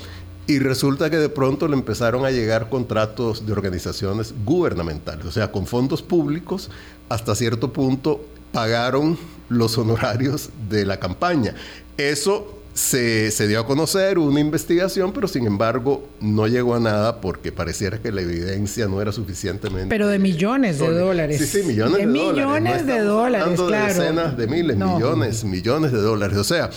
[0.47, 5.51] y resulta que de pronto le empezaron a llegar contratos de organizaciones gubernamentales, o sea,
[5.51, 6.69] con fondos públicos,
[7.09, 9.17] hasta cierto punto pagaron
[9.49, 11.55] los honorarios de la campaña.
[11.97, 17.51] Eso se, dio a conocer, una investigación, pero sin embargo no llegó a nada porque
[17.51, 19.87] pareciera que la evidencia no era suficientemente...
[19.87, 21.39] Pero de millones de dólares.
[21.39, 23.93] Sí, sí, millones de, de millones de dólares, claro.
[23.93, 26.37] De decenas de miles, millones, millones de dólares.
[26.37, 26.69] O sea,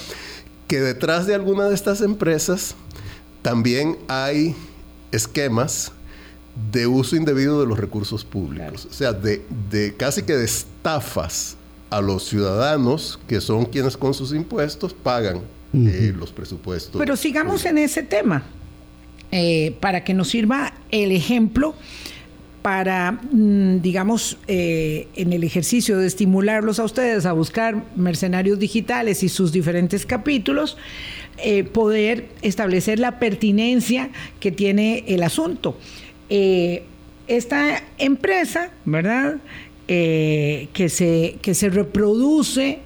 [0.69, 2.77] que detrás de alguna de estas empresas
[3.43, 4.55] también hay
[5.13, 5.93] esquemas
[6.73, 11.57] de uso indebido de los recursos públicos, o sea, de, casi que de estafas
[11.91, 15.41] a los ciudadanos que son quienes con sus impuestos pagan
[15.73, 16.97] eh, los presupuestos.
[16.99, 18.43] Pero sigamos en ese tema,
[19.31, 21.75] eh, para que nos sirva el ejemplo
[22.63, 29.23] para, mm, digamos, eh, en el ejercicio de estimularlos a ustedes a buscar mercenarios digitales
[29.23, 30.77] y sus diferentes capítulos,
[31.41, 35.79] eh, poder establecer la pertinencia que tiene el asunto.
[36.31, 36.83] Eh,
[37.29, 39.37] esta empresa, ¿verdad?
[39.87, 42.81] Eh, que, se, que se reproduce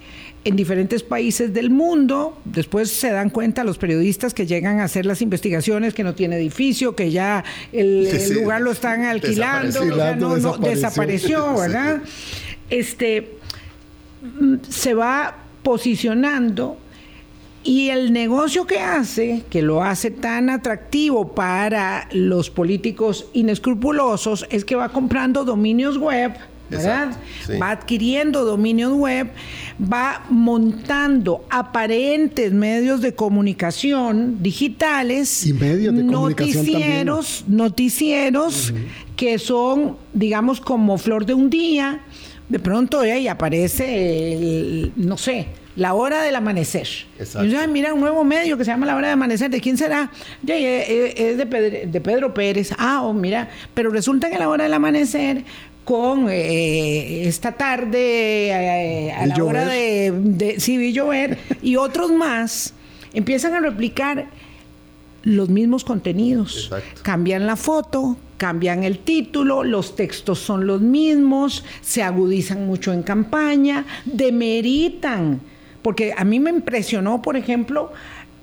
[0.44, 2.38] en diferentes países del mundo.
[2.44, 6.36] Después se dan cuenta los periodistas que llegan a hacer las investigaciones que no tiene
[6.36, 9.84] edificio, que ya el, lugar lo están alquilando,
[10.16, 12.02] no, desapareció, ¿verdad?
[12.68, 13.36] Este
[14.22, 16.76] mm, se va posicionando
[17.64, 24.64] y el negocio que hace, que lo hace tan atractivo para los políticos inescrupulosos, es
[24.64, 26.33] que va comprando dominios web,
[26.68, 27.16] ¿verdad?
[27.61, 29.31] Va adquiriendo dominios web,
[29.81, 38.72] va montando aparentes medios de comunicación digitales, y medios de noticieros, noticieros
[39.16, 42.01] que son, digamos, como flor de un día.
[42.48, 46.88] De pronto ahí aparece, el, no sé, la hora del amanecer.
[47.18, 47.46] Exacto.
[47.46, 49.50] Y mira, un nuevo medio que se llama La hora del amanecer.
[49.50, 50.11] ¿De quién será?
[50.42, 52.72] Ya, eh, eh, es de Pedro, Pérez.
[52.78, 53.48] Ah, oh, mira.
[53.74, 55.44] Pero resulta que La hora del amanecer
[55.85, 62.74] con eh, esta tarde eh, a la hora de, de sí, llover y otros más
[63.12, 64.28] empiezan a replicar
[65.24, 66.70] los mismos contenidos.
[67.02, 73.02] Cambian la foto, cambian el título, los textos son los mismos, se agudizan mucho en
[73.02, 75.40] campaña, demeritan.
[75.83, 77.92] Porque a mí me impresionó, por ejemplo,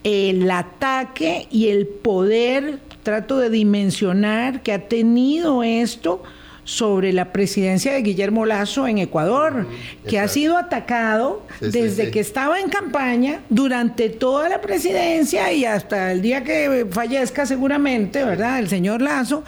[0.04, 6.22] el ataque y el poder, trato de dimensionar que ha tenido esto
[6.70, 9.66] sobre la presidencia de Guillermo Lazo en Ecuador,
[10.08, 16.12] que ha sido atacado desde que estaba en campaña durante toda la presidencia y hasta
[16.12, 18.60] el día que fallezca seguramente, ¿verdad?
[18.60, 19.44] El señor Lazo.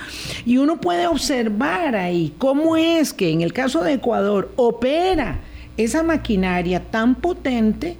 [0.47, 5.41] Y uno puede observar ahí cómo es que en el caso de Ecuador opera
[5.77, 7.97] esa maquinaria tan potente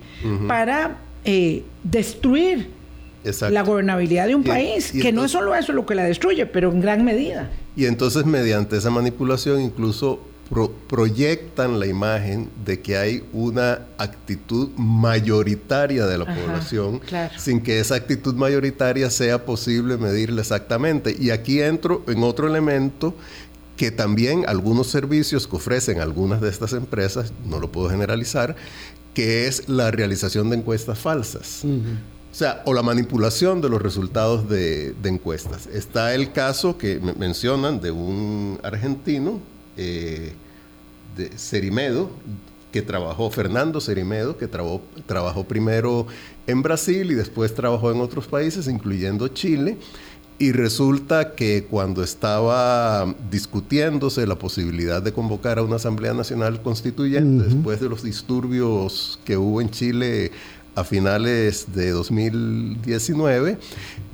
[0.48, 2.70] para eh, destruir
[3.50, 6.72] la gobernabilidad de un país, que no es solo eso lo que la destruye, pero
[6.72, 7.50] en gran medida.
[7.76, 10.20] Y entonces mediante esa manipulación incluso
[10.90, 17.00] proyectan la imagen de que hay una actitud mayoritaria de la población
[17.38, 21.16] sin que esa actitud mayoritaria sea posible medirla exactamente.
[21.18, 23.16] Y aquí entro en otro elemento
[23.82, 28.56] que también algunos servicios que ofrecen algunas de estas empresas, no lo puedo generalizar,
[29.15, 31.63] que es la realización de encuestas falsas.
[31.65, 35.65] O sea, o la manipulación de los resultados de, encuestas.
[35.65, 39.39] Está el caso que mencionan de un argentino,
[39.78, 40.34] eh,
[41.17, 42.12] de Cerimedo,
[42.72, 46.06] que trabajó, Fernando Cerimedo, que trabajó, trabajó primero
[46.46, 49.80] en Brasil y después trabajó en otros países, incluyendo Chile.
[50.42, 57.44] Y resulta que cuando estaba discutiéndose la posibilidad de convocar a una Asamblea Nacional Constituyente,
[57.44, 60.32] después de los disturbios que hubo en Chile
[60.74, 63.60] a finales de 2019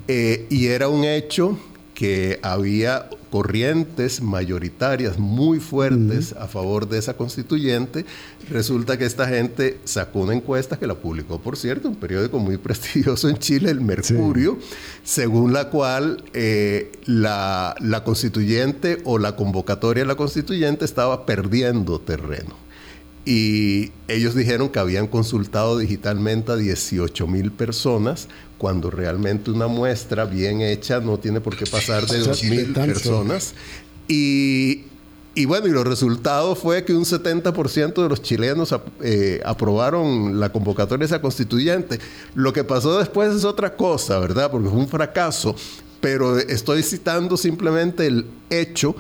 [0.10, 1.58] eh, y era un hecho
[1.94, 8.06] que había corrientes mayoritarias muy fuertes a favor de esa constituyente.
[8.50, 12.58] Resulta que esta gente sacó una encuesta que la publicó, por cierto, un periódico muy
[12.68, 14.58] prestigioso en Chile, el Mercurio,
[15.04, 22.00] según la cual eh, la, la constituyente o la convocatoria de la constituyente estaba perdiendo
[22.00, 22.68] terreno
[23.28, 30.26] y ellos dijeron que habían consultado digitalmente a 18 mil personas, cuando realmente una muestra
[30.26, 33.54] bien hecha no tiene por qué pasar de 2 mil personas.
[34.08, 34.86] Y,
[35.36, 40.52] y, bueno, y los resultados fue que un 70% de los chilenos eh, aprobaron la
[40.52, 42.00] convocatoria esa constituyente.
[42.34, 44.50] Lo que pasó después es otra cosa, ¿verdad?
[44.50, 45.56] Porque fue un fracaso.
[46.00, 48.96] Pero estoy citando simplemente el hecho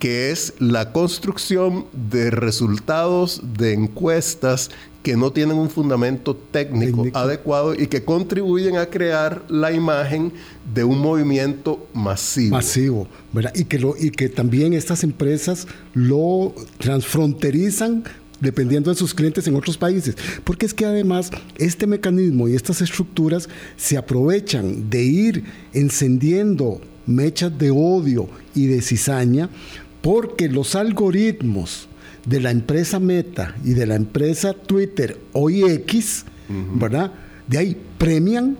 [0.00, 4.70] que es la construcción de resultados de encuestas
[5.02, 10.32] que no tienen un fundamento técnico, adecuado y que contribuyen a crear la imagen
[10.74, 12.56] de un movimiento masivo.
[12.56, 13.52] Masivo, ¿verdad?
[13.54, 18.04] Y que, lo, y que también estas empresas lo transfronterizan
[18.40, 20.16] dependiendo de sus clientes en otros países.
[20.44, 27.56] Porque es que además este mecanismo y estas estructuras se aprovechan de ir encendiendo mechas
[27.58, 29.50] de odio y de cizaña
[30.00, 31.88] porque los algoritmos
[32.26, 37.12] de la empresa Meta y de la empresa Twitter hoy X, ¿verdad?
[37.46, 38.56] De ahí premian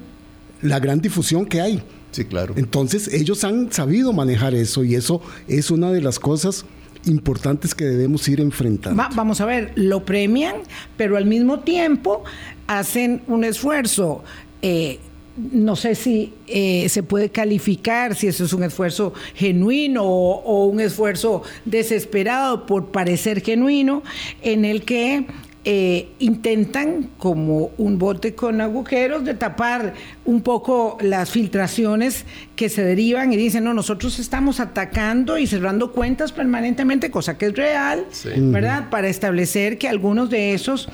[0.63, 1.83] la gran difusión que hay.
[2.11, 2.55] Sí, claro.
[2.57, 6.65] Entonces ellos han sabido manejar eso y eso es una de las cosas
[7.07, 9.03] importantes que debemos ir enfrentando.
[9.15, 10.57] vamos a ver, lo premian,
[10.97, 12.25] pero al mismo tiempo
[12.67, 14.23] hacen un esfuerzo
[14.63, 14.99] eh,
[15.37, 20.81] no sé si eh, se puede calificar si eso es un esfuerzo genuino o, un
[20.81, 24.03] esfuerzo desesperado por parecer genuino,
[24.43, 25.27] en el que
[25.65, 32.25] eh, intentan, como un bote con agujeros, de tapar un poco las filtraciones
[32.57, 37.47] que se derivan y dicen, no, nosotros estamos atacando y cerrando cuentas permanentemente, cosa que
[37.47, 38.89] es real, ¿verdad?
[38.91, 40.89] Para establecer que algunos de esos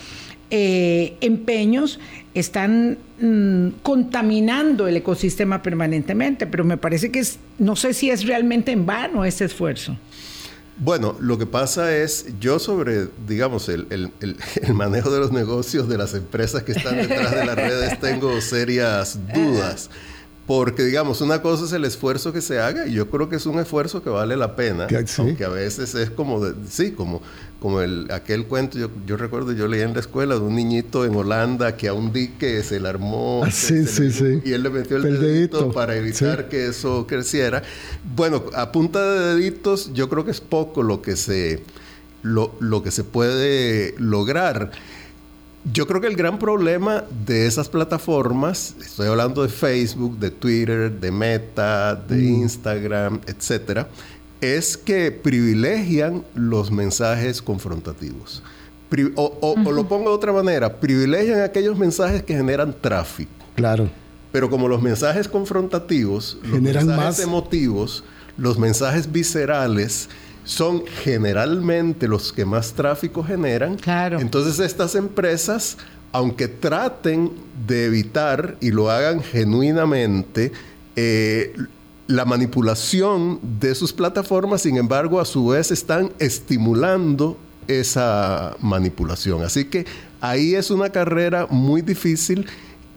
[0.51, 1.99] eh, empeños
[2.41, 8.27] están mm, contaminando el ecosistema permanentemente, pero me parece que es, no sé si es
[8.27, 9.97] realmente en vano ese esfuerzo.
[10.79, 14.37] Bueno, lo que pasa es, yo sobre, digamos, el, el,
[14.75, 19.19] manejo de los negocios de las empresas que están detrás de las redes tengo serias
[19.35, 19.91] dudas.
[20.47, 23.47] Porque, digamos, una cosa es el esfuerzo que se haga y yo creo que es
[23.47, 24.87] un esfuerzo que vale la pena.
[25.19, 27.21] Aunque a veces es como, de, sí, como,
[27.59, 31.05] como el, aquel cuento, yo, yo, recuerdo, yo leí en la escuela de un niñito
[31.05, 33.51] en Holanda que a un dique se le armó ah,
[34.45, 37.65] y él le metió el, dedito, para evitar que eso creciera.
[38.15, 41.65] Bueno, a punta de deditos yo creo que es poco lo que se,
[42.23, 44.71] lo, lo que se puede lograr.
[45.73, 50.93] Yo creo que el gran problema de esas plataformas, estoy hablando de Facebook, de Twitter,
[50.93, 52.35] de Meta, de mm.
[52.43, 53.89] Instagram, etcétera,
[54.41, 58.43] es que privilegian los mensajes confrontativos.
[59.17, 63.33] o, lo pongo de otra manera, privilegian aquellos mensajes que generan tráfico.
[63.57, 63.91] Claro.
[64.31, 68.05] Pero como los mensajes confrontativos, los mensajes emotivos,
[68.37, 70.09] los mensajes viscerales,
[70.47, 73.77] son generalmente los que más tráfico generan.
[73.77, 74.21] Claro.
[74.21, 75.77] Entonces estas empresas,
[76.13, 77.33] aunque traten
[77.67, 80.53] de evitar y lo hagan genuinamente,
[80.95, 81.53] eh,
[82.07, 87.37] la manipulación de sus plataformas, sin embargo, a su vez están estimulando
[87.67, 89.43] esa manipulación.
[89.43, 89.85] Así que
[90.21, 92.47] ahí es una carrera muy difícil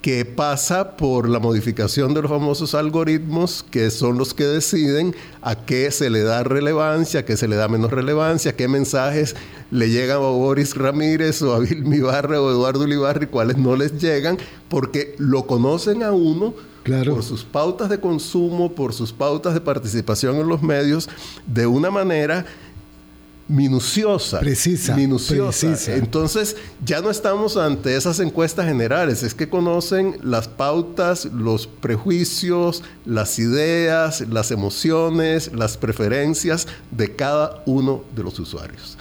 [0.02, 5.56] que pasa por la modificación de los famosos algoritmos que son los que deciden a
[5.56, 9.36] qué se le da relevancia, a qué se le da menos relevancia, qué mensajes
[9.72, 14.00] le llegan a Boris Ramírez o a Vilmi Barra o Eduardo Ulibarri, cuáles no les
[14.00, 14.38] llegan,
[14.70, 16.54] porque lo conocen a uno
[17.06, 21.10] por sus pautas de consumo, por sus pautas de participación en los medios,
[21.46, 22.46] de una manera
[23.50, 24.40] minuciosa.
[24.40, 24.96] Precisa.
[24.96, 25.96] Minuciosa.
[25.96, 32.84] Entonces, ya no estamos ante esas encuestas generales, es que conocen las pautas, los prejuicios,
[33.06, 38.98] las ideas, las emociones, las preferencias de cada uno de los usuarios.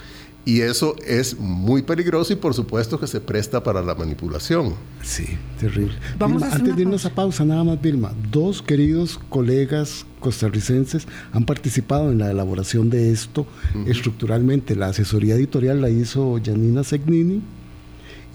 [0.49, 4.73] Y eso es muy peligroso y por supuesto que se presta para la manipulación.
[5.03, 5.25] Sí,
[5.59, 5.93] terrible.
[6.17, 12.11] Vamos antes de irnos a pausa, nada más, Vilma, dos queridos colegas costarricenses han participado
[12.11, 13.45] en la elaboración de esto
[13.85, 14.75] estructuralmente.
[14.75, 17.43] La asesoría editorial la hizo Janina Segnini.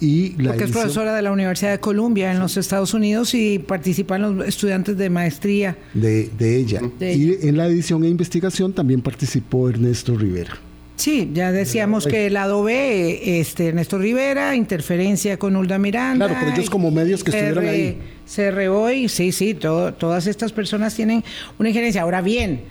[0.01, 3.59] Y la Porque es profesora de la Universidad de Columbia en los Estados Unidos y
[3.59, 5.77] participan los estudiantes de maestría.
[5.95, 6.81] De, ella.
[7.01, 10.57] y en la edición e investigación también participó Ernesto Rivera.
[10.97, 16.27] Sí, ya decíamos que el lado B, este, Ernesto Rivera, interferencia con Ulda Miranda.
[16.27, 17.99] Claro, pero ellos como medios que estuvieron ahí.
[18.27, 21.25] CR sí, sí, todas estas personas tienen
[21.59, 22.03] una injerencia.
[22.03, 22.63] Ahora bien,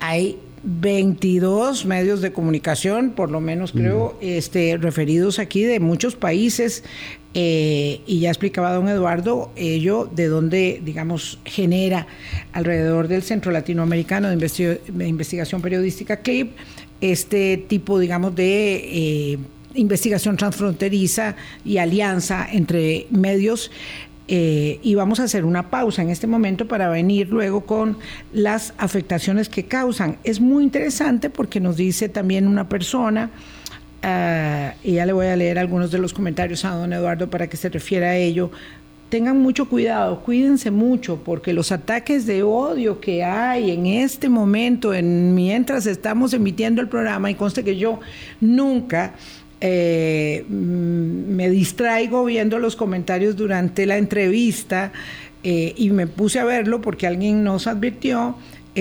[0.00, 6.84] hay 22 medios de comunicación, por lo menos creo, este, referidos aquí de muchos países.
[7.32, 12.08] Eh, y ya explicaba don Eduardo ello de dónde, digamos, genera
[12.52, 16.50] alrededor del Centro Latinoamericano de, de Investigación Periodística CLIP
[17.00, 19.38] este tipo, digamos, de eh,
[19.74, 23.70] investigación transfronteriza y alianza entre medios.
[24.32, 27.98] Eh, y vamos a hacer una pausa en este momento para venir luego con
[28.32, 30.18] las afectaciones que causan.
[30.22, 33.30] Es muy interesante porque nos dice también una persona,
[34.04, 37.48] uh, y ya le voy a leer algunos de los comentarios a don Eduardo para
[37.48, 38.52] que se refiera a ello,
[39.10, 44.94] tengan mucho cuidado, cuídense mucho, porque los ataques de odio que hay en este momento,
[44.94, 48.00] en, mientras estamos emitiendo el programa, y conste que yo
[48.40, 49.14] nunca
[49.60, 54.92] eh, mm, me distraigo viendo los comentarios durante la entrevista
[55.42, 58.36] eh, y me puse a verlo porque alguien nos advirtió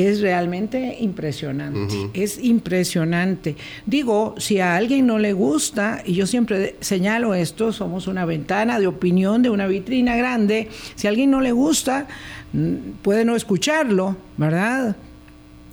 [0.08, 3.56] es realmente impresionante, es impresionante.
[3.86, 8.80] Digo, si a alguien no le gusta, y yo siempre señalo esto, somos una ventana
[8.80, 12.08] de opinión de una vitrina grande, si a alguien no le gusta,
[12.54, 14.96] mm, puede no escucharlo, ¿verdad?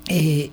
[0.09, 0.51] Eh,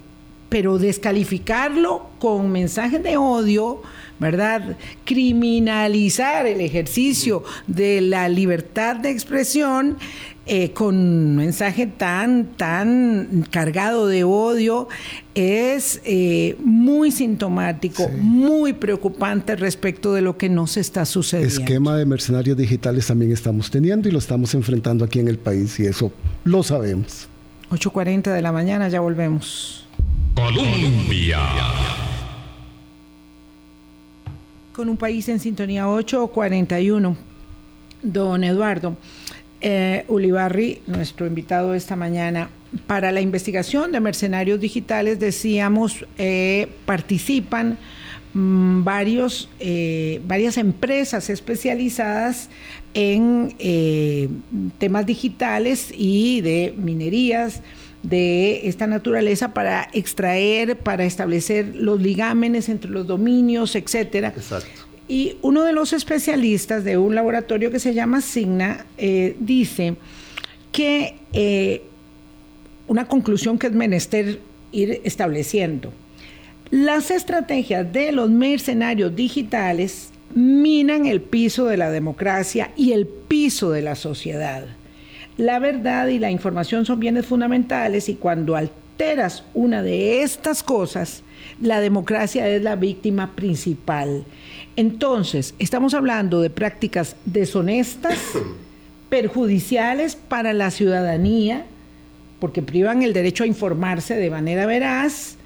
[0.49, 3.81] pero descalificarlo con mensajes de odio,
[4.19, 4.77] ¿verdad?
[5.03, 9.97] Criminalizar el ejercicio de la libertad de expresión
[10.45, 14.89] eh, con un mensaje tan, tan cargado de odio
[15.35, 21.61] es eh, muy sintomático, muy preocupante respecto de lo que nos está sucediendo.
[21.61, 25.79] Esquema de mercenarios digitales también estamos teniendo y lo estamos enfrentando aquí en el país
[25.79, 26.11] y eso
[26.43, 27.29] lo sabemos.
[27.71, 29.87] 8.40 de la mañana, ya volvemos.
[30.35, 31.39] Colombia.
[34.73, 37.15] Con un país en sintonía 8.41.
[38.01, 38.97] Don Eduardo
[39.63, 42.49] eh, Ulibarri, nuestro invitado esta mañana,
[42.87, 47.77] para la investigación de mercenarios digitales, decíamos, eh, participan
[48.33, 52.49] mm, varios, eh, varias empresas especializadas
[52.93, 54.29] en eh,
[54.77, 57.61] temas digitales y de minerías
[58.03, 64.33] de esta naturaleza para extraer, para establecer los ligámenes entre los dominios, etcétera.
[64.35, 64.92] Exacto.
[65.07, 69.95] Y uno de los especialistas de un laboratorio que se llama Signa eh, dice
[70.71, 71.83] que eh,
[72.87, 74.39] una conclusión que es menester
[74.71, 75.93] ir estableciendo.
[76.71, 83.71] Las estrategias de los mercenarios digitales minan el piso de la democracia y el piso
[83.71, 84.65] de la sociedad.
[85.37, 88.55] La verdad y la información son bienes fundamentales y cuando
[88.93, 91.23] alteras una de estas cosas,
[91.59, 94.23] la democracia es la víctima principal.
[94.75, 98.19] Entonces, estamos hablando de prácticas deshonestas,
[99.09, 101.65] perjudiciales para la ciudadanía,
[102.39, 105.37] porque privan el derecho a informarse de manera veraz,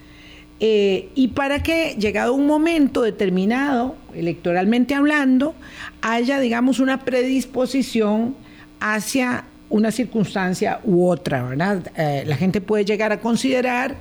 [0.60, 5.54] Eh, y para que, llegado un momento determinado, electoralmente hablando,
[6.02, 8.36] haya, digamos, una predisposición
[8.80, 11.92] hacia una circunstancia u otra, ¿verdad?
[11.96, 13.96] Eh, la gente puede llegar a considerar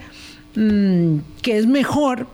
[0.54, 2.26] mm, que es mejor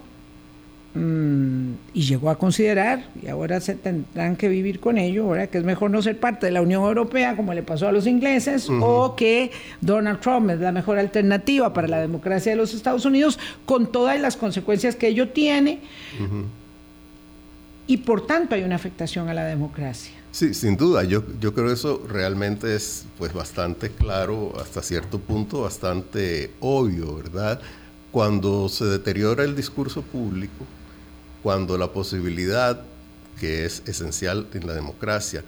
[0.95, 5.57] Mm, y llegó a considerar, y ahora se tendrán que vivir con ello, ahora que
[5.57, 8.69] es mejor no ser parte de la Unión Europea como le pasó a los ingleses,
[8.69, 13.39] o que Donald Trump es la mejor alternativa para la democracia de los Estados Unidos,
[13.65, 15.79] con todas las consecuencias que ello tiene,
[17.87, 20.22] y por tanto hay una afectación a la democracia.
[20.33, 25.19] Sí, sin duda, yo, yo creo que eso realmente es pues bastante claro, hasta cierto
[25.19, 27.61] punto bastante obvio, ¿verdad?
[28.11, 30.65] Cuando se deteriora el discurso público,
[31.43, 32.81] cuando la posibilidad,
[33.39, 35.45] que es esencial en la democracia,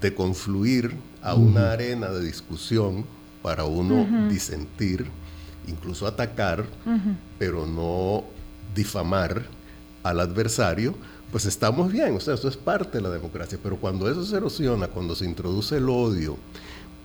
[0.00, 3.04] de confluir a una arena de discusión
[3.40, 5.06] para uno disentir,
[5.68, 6.64] incluso atacar,
[7.38, 8.24] pero no
[8.74, 9.44] difamar
[10.02, 10.96] al adversario,
[11.34, 14.36] pues estamos bien, o sea, eso es parte de la democracia, pero cuando eso se
[14.36, 16.36] erosiona, cuando se introduce el odio,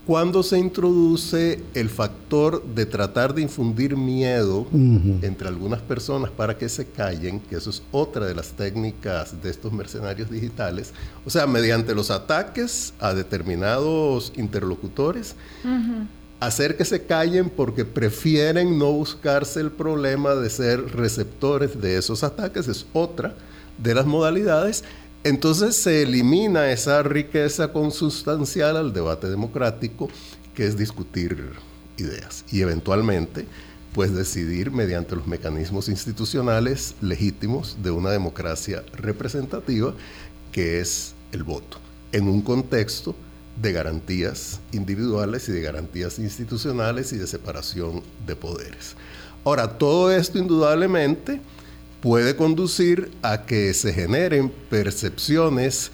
[0.05, 6.69] cuando se introduce el factor de tratar de infundir miedo entre algunas personas para que
[6.69, 10.93] se callen, que eso es otra de las técnicas de estos mercenarios digitales,
[11.25, 15.33] o sea, mediante los ataques a determinados interlocutores,
[16.39, 22.23] hacer que se callen porque prefieren no buscarse el problema de ser receptores de esos
[22.23, 23.33] ataques, es otra
[23.81, 24.83] de las modalidades
[25.23, 30.09] entonces se elimina esa riqueza consustancial al debate democrático,
[30.55, 31.51] que es discutir
[31.97, 33.45] ideas y eventualmente
[33.93, 39.93] pues decidir mediante los mecanismos institucionales legítimos de una democracia representativa,
[40.53, 41.79] que es el voto,
[42.13, 43.13] en un contexto
[43.61, 48.95] de garantías individuales y de garantías institucionales y de separación de poderes.
[49.43, 51.41] Ahora, todo esto indudablemente
[52.01, 55.91] puede conducir a que se generen percepciones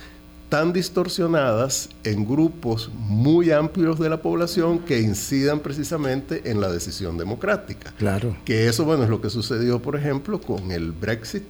[0.49, 7.17] tan distorsionadas en grupos muy amplios de la población que incidan precisamente en la decisión
[7.17, 7.93] democrática.
[7.97, 8.37] Claro.
[8.45, 11.43] Que eso, bueno, es lo que sucedió, por ejemplo, con el Brexit,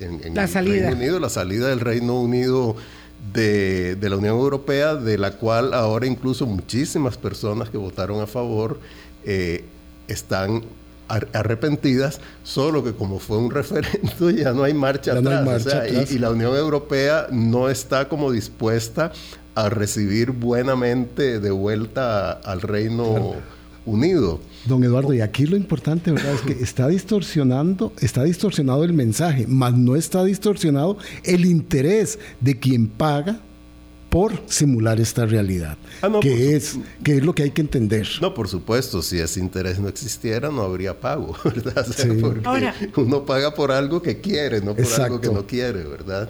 [0.00, 2.76] en, el Reino Unido, la salida del Reino Unido
[3.32, 8.26] de, de, la Unión Europea, de la cual ahora incluso muchísimas personas que votaron a
[8.26, 8.78] favor
[9.24, 9.64] eh,
[10.06, 10.62] están
[11.32, 16.10] arrepentidas, solo que como fue un referendo ya no hay marcha atrás.
[16.10, 19.12] Y, la Unión Europea no está como dispuesta
[19.54, 23.34] a recibir buenamente de vuelta al Reino
[23.84, 24.40] Unido.
[24.64, 26.34] Don Eduardo, y aquí lo importante, ¿verdad?
[26.34, 32.58] Es que está distorsionando, está distorsionado el mensaje, mas no está distorsionado el interés de
[32.58, 33.40] quien paga
[34.12, 38.06] por simular esta realidad, ah, que, es, que es lo que hay que entender.
[38.20, 41.86] No, por supuesto, si ese interés no existiera, no habría pago, ¿verdad?
[42.44, 46.28] Ahora, uno paga por algo que quiere, no por algo que no quiere, ¿verdad?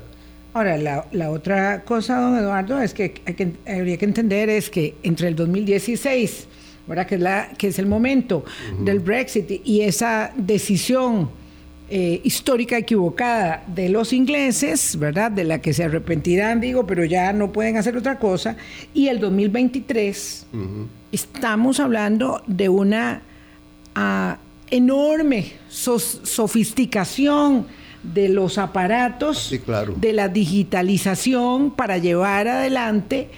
[0.55, 4.95] Ahora, la, otra cosa, don Eduardo, es que, hay que habría que entender es que
[5.03, 6.47] entre el 2016,
[6.87, 7.09] ¿verdad?
[7.09, 8.45] Que, es la, que es el momento
[8.79, 11.31] del Brexit y esa decisión
[11.95, 15.31] eh, histórica equivocada de los ingleses, ¿verdad?
[15.31, 18.57] De la que se arrepentirán, digo, pero ya no pueden hacer otra cosa.
[18.95, 20.47] Y el 2023,
[21.13, 23.21] estamos hablando de una
[23.95, 24.39] ah,
[24.71, 27.67] enorme sofisticación
[28.03, 29.55] de los aparatos,
[29.97, 33.29] de la digitalización para llevar adelante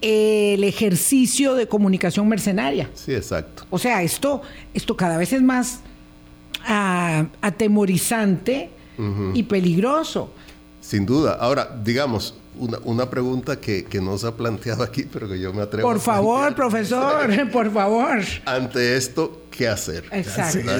[0.00, 2.90] el ejercicio de comunicación mercenaria.
[2.94, 3.62] Sí, exacto.
[3.70, 4.42] O sea, esto,
[4.74, 5.82] esto cada vez es más
[6.66, 8.70] atemorizante
[9.34, 10.30] y peligroso.
[10.80, 11.36] Sin duda.
[11.40, 12.34] Ahora, digamos,
[12.84, 16.00] una, pregunta que, que, no se ha planteado aquí, pero que yo me atrevo Por
[16.00, 18.20] favor, profesor, por favor.
[18.44, 20.04] Ante esto, ¿qué hacer?
[20.12, 20.70] Exacto.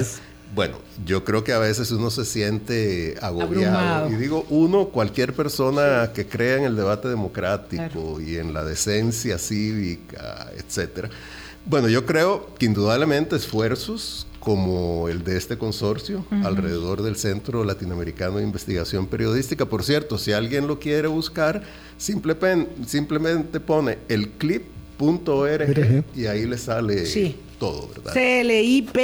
[0.55, 4.09] Bueno, yo creo que a veces uno se siente agobiado.
[4.09, 9.37] Y digo, uno, cualquier persona que crea en el debate democrático y en la decencia
[9.37, 11.09] cívica, etcétera.
[11.65, 18.37] Bueno, yo creo que indudablemente esfuerzos como el de este consorcio alrededor del Centro Latinoamericano
[18.37, 19.65] de Investigación Periodística.
[19.65, 21.63] Por cierto, si alguien lo quiere buscar,
[21.97, 27.03] simplemente pone el clip.org y ahí le sale
[27.59, 28.13] todo, ¿verdad?
[28.13, 29.03] CLIP.org.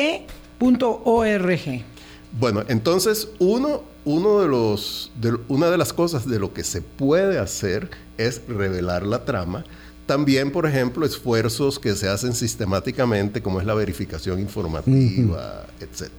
[2.39, 5.11] Bueno, entonces uno, uno de los,
[5.49, 9.65] una de las cosas de lo que se puede hacer es revelar la trama
[10.05, 16.11] también, por ejemplo, esfuerzos que se hacen sistemáticamente, como es la verificación informativa, etc.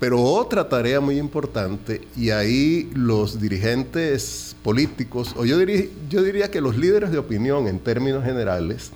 [0.00, 6.50] Pero otra tarea muy importante, y ahí los dirigentes políticos, o yo diría, yo diría
[6.50, 8.90] que los líderes de opinión en términos generales,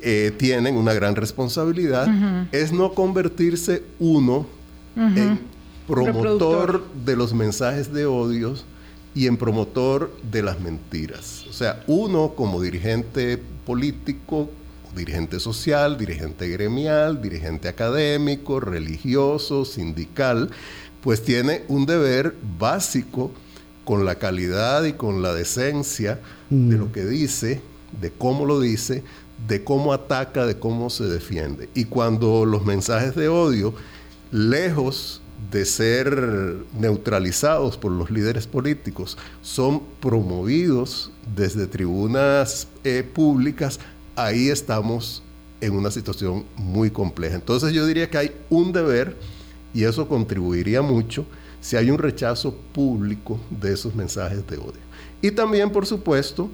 [0.00, 2.06] eh, tienen una gran responsabilidad,
[2.52, 4.46] es no convertirse uno
[4.94, 5.40] en
[5.88, 8.64] promotor de los mensajes de odios
[9.18, 11.44] y en promotor de las mentiras.
[11.50, 14.48] O sea, uno como dirigente político,
[14.94, 20.50] dirigente social, dirigente gremial, dirigente académico, religioso, sindical,
[21.02, 23.32] pues tiene un deber básico
[23.84, 26.92] con la calidad y con la decencia de lo mm.
[26.92, 27.60] que dice,
[28.00, 29.02] de cómo lo dice,
[29.48, 31.68] de cómo ataca, de cómo se defiende.
[31.74, 33.74] Y cuando los mensajes de odio,
[34.30, 43.80] lejos de ser neutralizados por los líderes políticos, son promovidos desde tribunas eh, públicas,
[44.16, 45.22] ahí estamos
[45.60, 47.36] en una situación muy compleja.
[47.36, 49.16] Entonces yo diría que hay un deber,
[49.72, 51.24] y eso contribuiría mucho,
[51.60, 54.88] si hay un rechazo público de esos mensajes de odio.
[55.20, 56.48] Y también, por supuesto,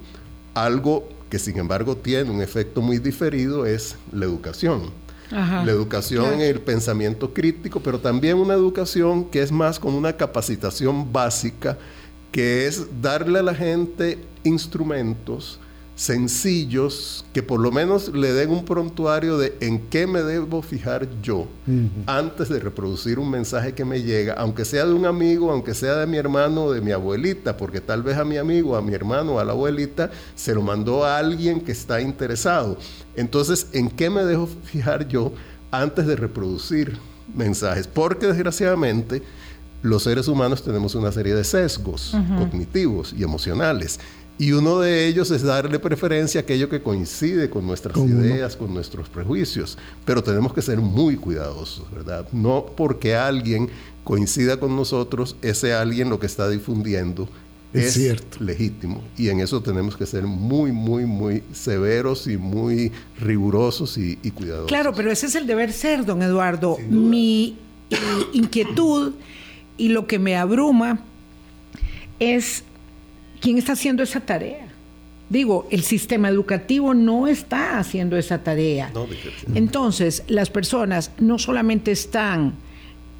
[0.53, 4.89] algo que sin embargo tiene un efecto muy diferido es la educación.
[5.31, 10.13] La educación en el pensamiento crítico, pero también una educación que es más con una
[10.13, 11.77] capacitación básica,
[12.31, 15.59] que es darle a la gente instrumentos
[15.95, 21.07] sencillos que por lo menos le den un prontuario de en qué me debo fijar
[21.21, 21.47] yo
[22.05, 25.95] antes de reproducir un mensaje que me llega, aunque sea de un amigo, aunque sea
[25.95, 28.93] de mi hermano o de mi abuelita, porque tal vez a mi amigo, a mi
[28.93, 32.77] hermano, a la abuelita, se lo mandó a alguien que está interesado.
[33.15, 35.31] Entonces, ¿en qué me dejo fijar yo
[35.71, 36.97] antes de reproducir
[37.33, 37.87] mensajes?
[37.87, 39.23] Porque desgraciadamente
[39.81, 43.99] los seres humanos tenemos una serie de sesgos cognitivos y emocionales
[44.37, 48.73] y uno de ellos es darle preferencia a aquello que coincide con nuestras ideas, con
[48.73, 49.77] nuestros prejuicios.
[50.03, 52.27] Pero tenemos que ser muy cuidadosos, ¿verdad?
[52.33, 53.69] No porque alguien
[54.03, 57.29] coincida con nosotros, ese alguien lo que está difundiendo
[57.73, 58.43] es, cierto.
[58.43, 59.03] legítimo.
[59.17, 64.67] Y en eso tenemos que ser muy, muy, muy severos y muy rigurosos y, cuidadosos.
[64.67, 66.77] Claro, pero ese es el deber ser, don Eduardo.
[66.89, 67.57] Mi
[68.33, 69.13] inquietud
[69.77, 70.99] y lo que me abruma
[72.19, 72.63] es
[73.45, 74.65] ¿quién está haciendo esa tarea?
[75.29, 78.91] Digo, el sistema educativo no está haciendo esa tarea.
[79.53, 82.53] Entonces, las personas no solamente están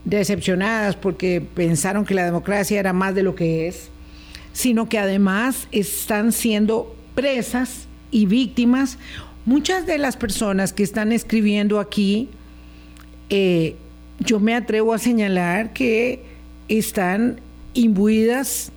[0.04, 3.90] decepcionadas porque pensaron que la democracia era más de lo que es,
[4.52, 8.98] sino que además están siendo presas y víctimas.
[9.46, 12.30] Muchas de las personas que están escribiendo aquí,
[13.30, 13.76] eh,
[14.20, 16.24] yo me atrevo a señalar que
[16.68, 17.42] están
[17.76, 18.72] imbuidas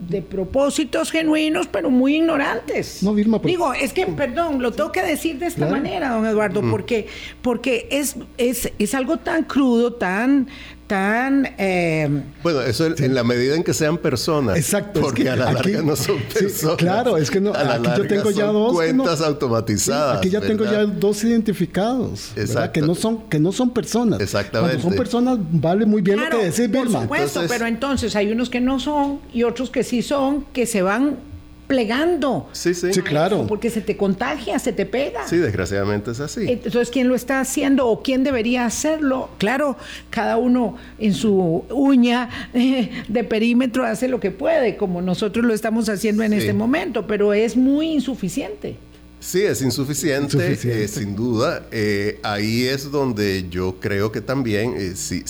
[0.00, 3.02] de propósitos genuinos, pero muy ignorantes.
[3.02, 6.62] No, Vilma, Digo, es que, perdón, lo tengo que decir de esta manera, don Eduardo,
[6.62, 6.70] mm.
[6.70, 7.06] porque,
[7.42, 10.48] porque es, es, es algo tan crudo, tan,
[10.90, 11.48] tan...
[11.56, 12.08] Eh,
[12.42, 14.56] bueno, eso en la medida en que sean personas.
[14.56, 15.00] Exacto.
[15.00, 16.76] Porque a la larga no son personas.
[16.78, 18.72] claro, es que no, aquí yo tengo ya dos...
[18.72, 20.18] Cuentas automatizadas.
[20.18, 22.32] aquí ya tengo ya dos identificados.
[22.34, 22.72] Exacto.
[22.72, 24.20] Que no, son, que no son personas.
[24.20, 24.78] Exactamente.
[24.78, 28.50] Cuando son personas vale muy bien lo que decís, Por supuesto, pero entonces hay unos
[28.50, 31.29] que no son y otros que sí son, que se van
[31.70, 32.48] plegando.
[32.50, 32.92] Sí, sí.
[32.92, 33.46] Sí, claro.
[33.46, 35.28] Porque se te contagia, se te pega.
[35.28, 36.50] Sí, desgraciadamente es así.
[36.50, 39.30] Entonces, ¿quién lo está haciendo o quién debería hacerlo?
[39.38, 39.76] Claro,
[40.10, 45.88] cada uno en su uña de perímetro hace lo que puede, como nosotros lo estamos
[45.88, 48.76] haciendo en este momento, pero es muy insuficiente.
[49.20, 51.66] Sí, es insuficiente, eh, sin duda.
[51.70, 55.22] Eh, ahí es donde yo creo que también, eh, si,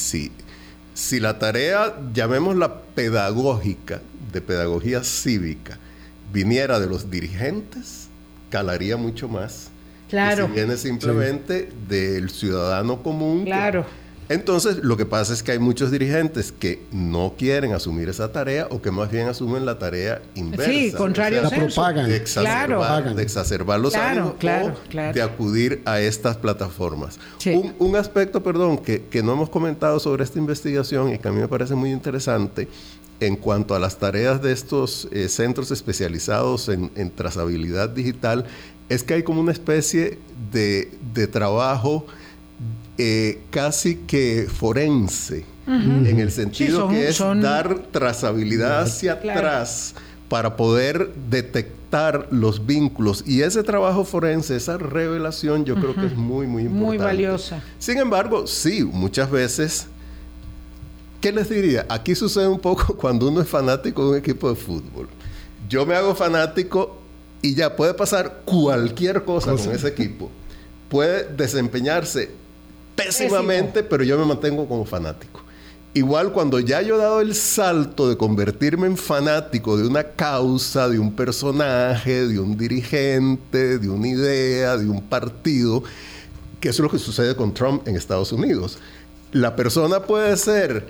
[0.94, 4.00] si la tarea, llamémosla pedagógica,
[4.32, 5.78] de pedagogía cívica,
[6.32, 8.08] viniera de los dirigentes,
[8.50, 9.70] calaría mucho más.
[10.08, 10.46] Claro.
[10.48, 13.44] si viene simplemente del ciudadano común.
[13.44, 13.86] Claro.
[14.28, 18.66] entonces, lo que pasa es que hay muchos dirigentes que no quieren asumir esa tarea
[18.70, 20.72] o que más bien asumen la tarea inversa.
[20.72, 22.08] Sí, contrario La propagan.
[22.08, 27.20] De exacerbar, de exacerbar los claro, claro, o de acudir a estas plataformas.
[27.46, 31.30] Un, un, aspecto, perdón, que, que no hemos comentado sobre esta investigación y que a
[31.30, 32.66] mí me parece muy interesante
[33.20, 38.46] en cuanto a las tareas de estos eh, centros especializados en, trazabilidad digital,
[38.88, 40.18] es que hay como una especie
[40.50, 40.90] de,
[41.30, 42.06] trabajo
[42.98, 49.94] eh, casi que forense, en el sentido que es dar trazabilidad hacia atrás
[50.28, 53.22] para poder detectar los vínculos.
[53.26, 56.86] Y ese trabajo forense, esa revelación, yo creo que es muy, muy importante.
[56.86, 57.62] Muy valiosa.
[57.78, 59.86] Sin embargo, sí, muchas veces
[61.20, 61.86] ¿Qué les diría?
[61.88, 65.08] Aquí sucede un poco cuando uno es fanático de un equipo de fútbol.
[65.68, 66.96] Yo me hago fanático
[67.42, 70.30] y ya puede pasar cualquier cosa, con ese equipo.
[70.88, 72.30] Puede desempeñarse
[72.96, 75.40] pésimamente, pero yo me mantengo como fanático.
[75.92, 80.88] Igual cuando ya yo he dado el salto de convertirme en fanático de una causa,
[80.88, 85.82] de un personaje, de un dirigente, de una idea, de un partido,
[86.60, 88.78] que eso es lo que sucede con Trump en Estados Unidos
[89.32, 90.86] la persona puede ser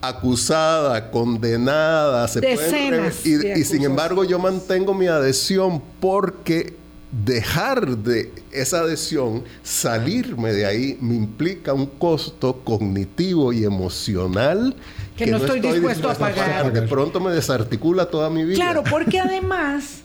[0.00, 6.74] acusada, condenada, se puede y, y sin embargo yo mantengo mi adhesión porque
[7.10, 14.74] dejar de esa adhesión, salirme de ahí, me implica un costo cognitivo y emocional
[15.16, 16.72] que, no, estoy, dispuesto, a pagar.
[16.72, 18.54] De pronto me desarticula toda mi vida.
[18.56, 20.02] Claro, porque además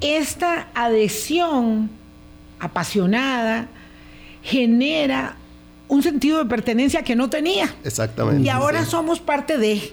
[0.00, 1.90] esta adhesión
[2.58, 3.68] apasionada
[4.42, 5.36] genera
[5.88, 7.74] un sentido de pertenencia que no tenía.
[7.84, 8.42] Exactamente.
[8.42, 9.92] Y ahora somos parte de,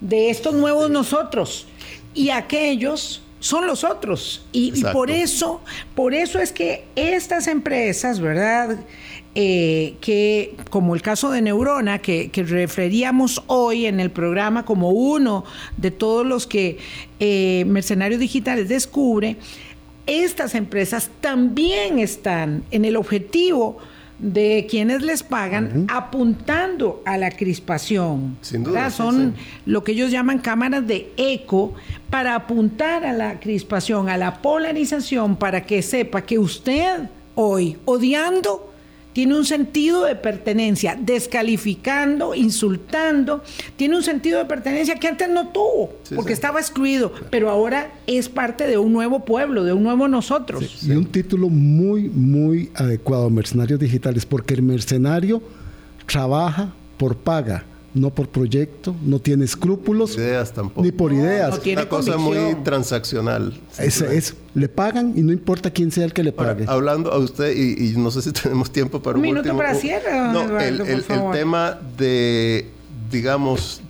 [0.00, 1.66] de estos nuevos nosotros.
[2.14, 4.46] Y aquellos son los otros.
[4.52, 5.60] Y, por eso,
[5.94, 8.78] por eso es que estas empresas, ¿verdad?
[9.34, 15.44] Eh, que como el caso de Neurona, que, referíamos hoy en el programa como uno
[15.76, 16.78] de todos los que
[17.20, 19.36] eh, Mercenarios Digitales descubre,
[20.06, 23.76] estas empresas también están en el objetivo
[24.18, 28.36] de quienes les pagan apuntando a la crispación.
[28.40, 28.90] Sin duda.
[28.90, 29.34] Son
[29.66, 31.74] lo que ellos llaman cámaras de eco
[32.10, 38.73] para apuntar a la crispación, a la polarización, para que sepa que usted hoy, odiando,
[39.14, 43.42] tiene un sentido de pertenencia, descalificando, insultando,
[43.76, 48.28] tiene un sentido de pertenencia que antes no tuvo, porque estaba excluido, pero ahora es
[48.28, 50.84] parte de un nuevo pueblo, de un nuevo nosotros.
[50.86, 55.40] y un título muy, muy adecuado, Mercenarios Digitales, porque el mercenario
[56.06, 57.64] trabaja por paga
[57.94, 60.16] no por proyecto, no tiene escrúpulos.
[60.16, 60.82] Ideas tampoco.
[60.82, 61.60] Ni por ideas.
[61.64, 63.58] No una cosa muy transaccional.
[63.78, 66.64] Es, es, le pagan y no importa quién sea el que le pague.
[66.66, 70.10] hablando a usted, y, no sé si tenemos tiempo para un, minuto para cierre.
[70.32, 72.68] No, el, el, tema de,
[73.10, 73.80] digamos,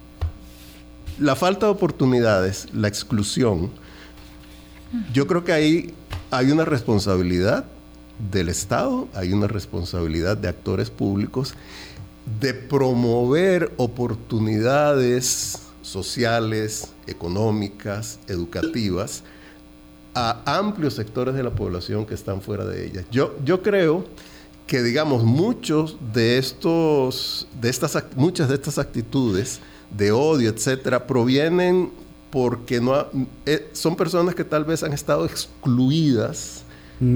[1.18, 3.70] la falta de oportunidades, la exclusión,
[5.14, 5.94] yo creo que ahí
[6.30, 7.64] hay una responsabilidad
[8.30, 11.54] del Estado, hay una responsabilidad de actores públicos
[12.40, 19.22] de promover oportunidades sociales, económicas, educativas
[20.14, 23.04] a amplios sectores de la población que están fuera de ellas.
[23.10, 24.04] Yo, yo creo
[24.66, 29.60] que, digamos, muchos de estos, de estas, muchas de estas actitudes
[29.96, 31.90] de odio, etcétera, provienen
[32.30, 33.06] porque no
[33.46, 36.62] eh, son personas que tal vez han estado excluidas,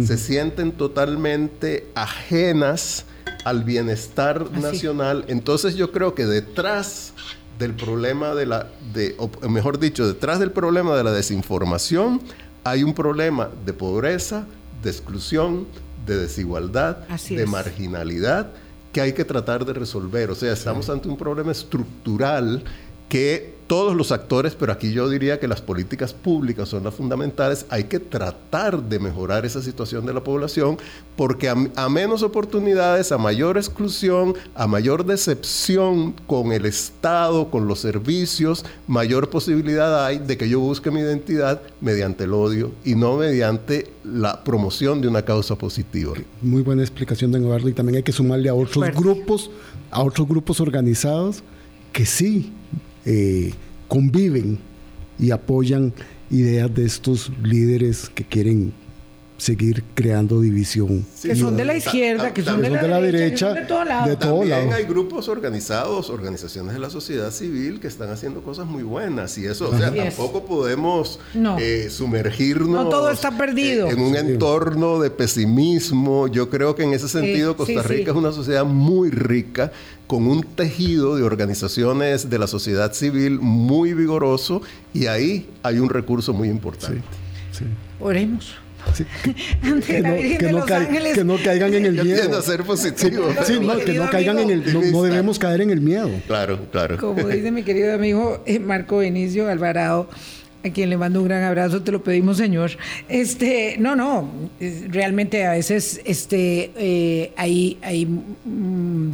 [0.05, 3.07] se sienten totalmente ajenas
[3.45, 5.25] al bienestar nacional.
[5.29, 7.13] Entonces yo creo que detrás
[7.59, 12.21] del problema de la, de, o mejor dicho, detrás del problema de la desinformación,
[12.65, 14.47] hay un problema de pobreza,
[14.83, 15.67] de exclusión,
[16.07, 16.99] de desigualdad,
[17.29, 18.51] de marginalidad,
[18.93, 20.31] que hay que tratar de resolver.
[20.31, 22.65] O sea, estamos ante un problema estructural
[23.09, 27.67] que todos los actores, pero aquí yo diría que las políticas públicas son las fundamentales,
[27.69, 30.79] hay que tratar de mejorar esa situación de la población,
[31.17, 37.79] porque a, menos oportunidades, a mayor exclusión, a mayor decepción con el Estado, con los
[37.81, 43.19] servicios, mayor posibilidad hay de que yo busque mi identidad mediante el odio y no
[43.19, 46.15] mediante la promoción de una causa positiva.
[46.41, 49.51] Muy buena explicación, don Eduardo, y también hay que sumarle a otros grupos,
[49.91, 51.43] a otros grupos organizados
[51.93, 52.53] que sí
[53.11, 53.55] eh,
[53.89, 54.59] conviven
[55.19, 55.95] y apoyan
[56.31, 58.75] ideas de estos líderes que quieren
[59.39, 61.07] seguir creando división.
[61.23, 64.19] que son de la izquierda, que son de la, derecha, de todo lado.
[64.19, 69.39] También hay grupos organizados, organizaciones de la sociedad civil que están haciendo cosas muy buenas
[69.39, 71.21] y eso, o sea, tampoco podemos
[71.59, 73.89] eh, sumergirnos no todo está perdido.
[73.89, 76.27] en un entorno de pesimismo.
[76.27, 79.73] Yo creo que en ese sentido Costa Rica es una sociedad muy rica
[80.09, 84.63] con un tejido de organizaciones de la sociedad civil muy vigoroso
[84.93, 87.03] y ahí hay un recurso muy importante.
[88.01, 88.57] Oremos.
[89.87, 92.43] Que, no, caigan en el miedo.
[92.43, 93.29] ser positivo.
[93.85, 94.93] que no caigan en el.
[94.93, 96.11] No, debemos caer en el miedo.
[96.27, 96.97] Claro, claro.
[96.99, 100.09] Como dice mi querido amigo eh, Marco Benicio Alvarado,
[100.65, 102.73] a quien le mando un gran abrazo, te lo pedimos, señor.
[103.09, 104.31] Este, no, no,
[104.89, 109.13] realmente a veces este, eh, hay, hay mm,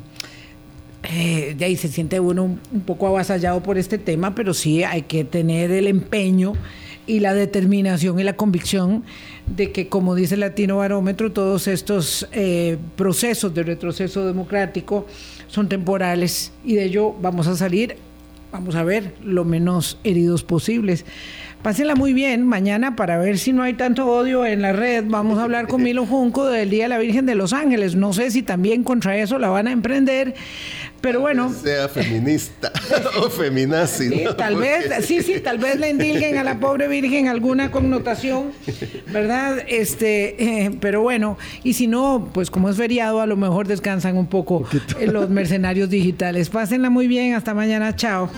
[1.12, 5.02] eh, de ahí se siente uno un, poco avasallado por este tema, pero sí hay
[5.02, 6.54] que tener el empeño
[7.06, 9.04] y la determinación y la convicción
[9.46, 15.06] de que, como dice el Latino Barómetro, todos estos eh, procesos de retroceso democrático
[15.48, 17.96] son temporales y de ello vamos a salir,
[18.50, 21.04] vamos a ver, lo menos heridos posibles.
[21.64, 22.46] Pásenla muy bien.
[22.46, 25.82] Mañana, para ver si no hay tanto odio en la red, vamos a hablar con
[25.82, 27.96] Milo Junco del Día de la Virgen de los Ángeles.
[27.96, 30.34] No sé si también contra eso la van a emprender.
[31.00, 31.50] Pero bueno.
[31.50, 32.70] Sea feminista
[33.18, 34.10] o feminazi.
[34.10, 38.52] Sí, tal vez, sí, sí, tal vez le indilguen a la pobre Virgen alguna connotación,
[39.10, 39.56] ¿verdad?
[39.66, 44.18] Este, eh, pero bueno, y si no, pues como es feriado, a lo mejor descansan
[44.18, 44.68] un poco
[45.00, 46.50] los mercenarios digitales.
[46.50, 48.28] Pásenla muy bien, hasta mañana, chao.